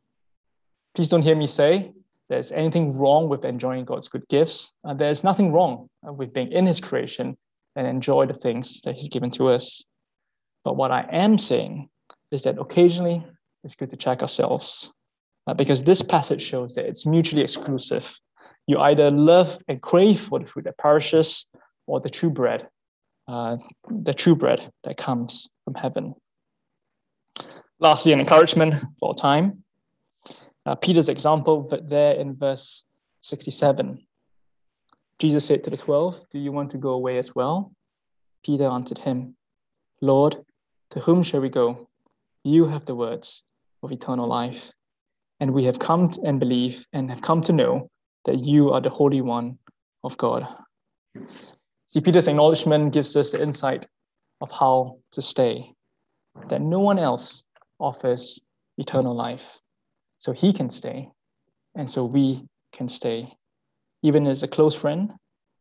Please 0.95 1.09
don't 1.09 1.23
hear 1.23 1.37
me 1.37 1.47
say 1.47 1.93
there's 2.29 2.53
anything 2.53 2.99
wrong 2.99 3.29
with 3.29 3.45
enjoying 3.45 3.85
God's 3.85 4.09
good 4.09 4.27
gifts. 4.29 4.73
Uh, 4.85 4.93
there's 4.95 5.25
nothing 5.25 5.53
wrong 5.53 5.89
with 6.03 6.35
being 6.35 6.53
in 6.53 6.67
his 6.67 6.81
creation 6.81 7.37
and 7.77 7.87
enjoy 7.87 8.27
the 8.27 8.35
things 8.35 8.81
that 8.83 8.97
he's 8.97 9.09
given 9.09 9.31
to 9.31 9.49
us. 9.49 9.85
But 10.65 10.77
what 10.77 10.91
I 10.91 11.07
am 11.11 11.39
saying 11.39 11.89
is 12.31 12.43
that 12.43 12.59
occasionally 12.59 13.25
it's 13.65 13.75
good 13.75 13.91
to 13.91 13.97
check 13.97 14.21
ourselves 14.21 14.93
uh, 15.49 15.55
because 15.55 15.83
this 15.83 16.03
passage 16.03 16.43
shows 16.43 16.75
that 16.75 16.85
it's 16.85 17.07
mutually 17.07 17.43
exclusive. 17.43 18.19
You 18.67 18.79
either 18.81 19.11
love 19.11 19.57
and 19.67 19.81
crave 19.81 20.21
for 20.21 20.39
the 20.39 20.47
food 20.47 20.65
that 20.65 20.77
perishes 20.77 21.47
or 21.87 22.01
the 22.01 22.11
true 22.11 22.29
bread, 22.29 22.69
uh, 23.27 23.57
the 23.89 24.13
true 24.13 24.37
bread 24.37 24.71
that 24.85 24.99
comes 24.99 25.49
from 25.65 25.75
heaven. 25.75 26.15
Lastly, 27.81 28.13
an 28.13 28.21
encouragement 28.21 28.75
for 29.01 29.15
time. 29.15 29.65
Uh, 30.67 30.75
Peter's 30.75 31.09
example 31.09 31.67
there 31.89 32.13
in 32.13 32.37
verse 32.37 32.85
67. 33.23 34.07
Jesus 35.19 35.47
said 35.47 35.65
to 35.65 35.71
the 35.71 35.79
12, 35.79 36.27
Do 36.31 36.39
you 36.39 36.53
want 36.53 36.71
to 36.73 36.77
go 36.77 36.91
away 36.91 37.17
as 37.17 37.35
well? 37.35 37.73
Peter 38.45 38.69
answered 38.69 38.99
him, 38.99 39.35
Lord, 40.03 40.45
to 40.91 41.01
whom 41.01 41.23
shall 41.23 41.41
we 41.41 41.49
go? 41.49 41.89
You 42.45 42.67
have 42.67 42.85
the 42.85 42.95
words 42.95 43.45
of 43.83 43.93
eternal 43.93 44.29
life. 44.29 44.71
And 45.41 45.53
we 45.53 45.65
have 45.65 45.79
come 45.79 46.11
and 46.25 46.41
believe 46.41 46.85
and 46.93 47.11
have 47.11 47.23
come 47.23 47.43
to 47.43 47.53
know 47.53 47.89
that 48.25 48.39
you 48.39 48.71
are 48.71 48.81
the 48.81 48.91
Holy 48.91 49.21
One 49.21 49.59
of 50.03 50.17
God. 50.17 50.47
See, 51.87 52.01
Peter's 52.01 52.29
acknowledgement 52.29 52.93
gives 52.93 53.17
us 53.17 53.31
the 53.31 53.43
insight 53.43 53.87
of 54.41 54.51
how 54.51 54.99
to 55.13 55.23
stay, 55.23 55.73
that 56.49 56.61
no 56.61 56.81
one 56.81 56.99
else 56.99 57.43
offers 57.79 58.41
eternal 58.77 59.15
life. 59.15 59.59
So 60.19 60.33
he 60.33 60.53
can 60.53 60.69
stay, 60.69 61.09
and 61.75 61.91
so 61.91 62.05
we 62.05 62.45
can 62.73 62.89
stay. 62.89 63.33
Even 64.03 64.27
as 64.27 64.43
a 64.43 64.49
close 64.49 64.75
friend, 64.75 65.13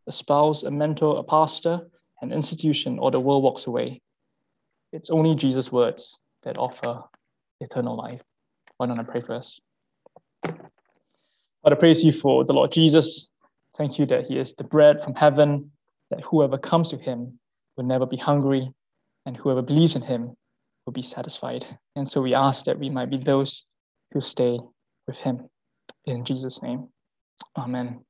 a 0.07 0.11
spouse, 0.11 0.63
a 0.63 0.71
mentor, 0.71 1.19
a 1.19 1.23
pastor, 1.23 1.81
an 2.21 2.31
institution, 2.33 2.99
or 2.99 3.11
the 3.11 3.19
world 3.19 3.43
walks 3.43 3.67
away, 3.67 4.01
it's 4.91 5.09
only 5.09 5.35
Jesus' 5.35 5.71
words 5.71 6.19
that 6.43 6.57
offer 6.57 7.03
eternal 7.59 7.95
life. 7.95 8.21
Why 8.77 8.87
don't 8.87 8.99
I 8.99 9.03
pray 9.03 9.21
for 9.21 9.33
us? 9.33 9.59
Father, 11.63 11.75
praise 11.75 12.03
you 12.03 12.11
for 12.11 12.45
the 12.45 12.53
Lord 12.53 12.71
Jesus. 12.71 13.31
Thank 13.77 13.99
you 13.99 14.05
that 14.07 14.25
he 14.25 14.37
is 14.39 14.53
the 14.53 14.63
bread 14.63 15.01
from 15.01 15.15
heaven, 15.15 15.71
that 16.11 16.21
whoever 16.21 16.57
comes 16.57 16.89
to 16.89 16.97
him 16.97 17.39
will 17.75 17.83
never 17.85 18.05
be 18.05 18.17
hungry, 18.17 18.71
and 19.25 19.35
whoever 19.35 19.61
believes 19.61 19.95
in 19.95 20.01
him 20.01 20.35
will 20.85 20.93
be 20.93 21.01
satisfied. 21.01 21.65
And 21.95 22.07
so 22.07 22.21
we 22.21 22.33
ask 22.33 22.65
that 22.65 22.79
we 22.79 22.89
might 22.89 23.09
be 23.09 23.17
those 23.17 23.65
who 24.11 24.21
stay 24.21 24.59
with 25.05 25.17
him. 25.17 25.49
In 26.05 26.23
Jesus' 26.23 26.61
name, 26.61 26.87
amen. 27.57 28.06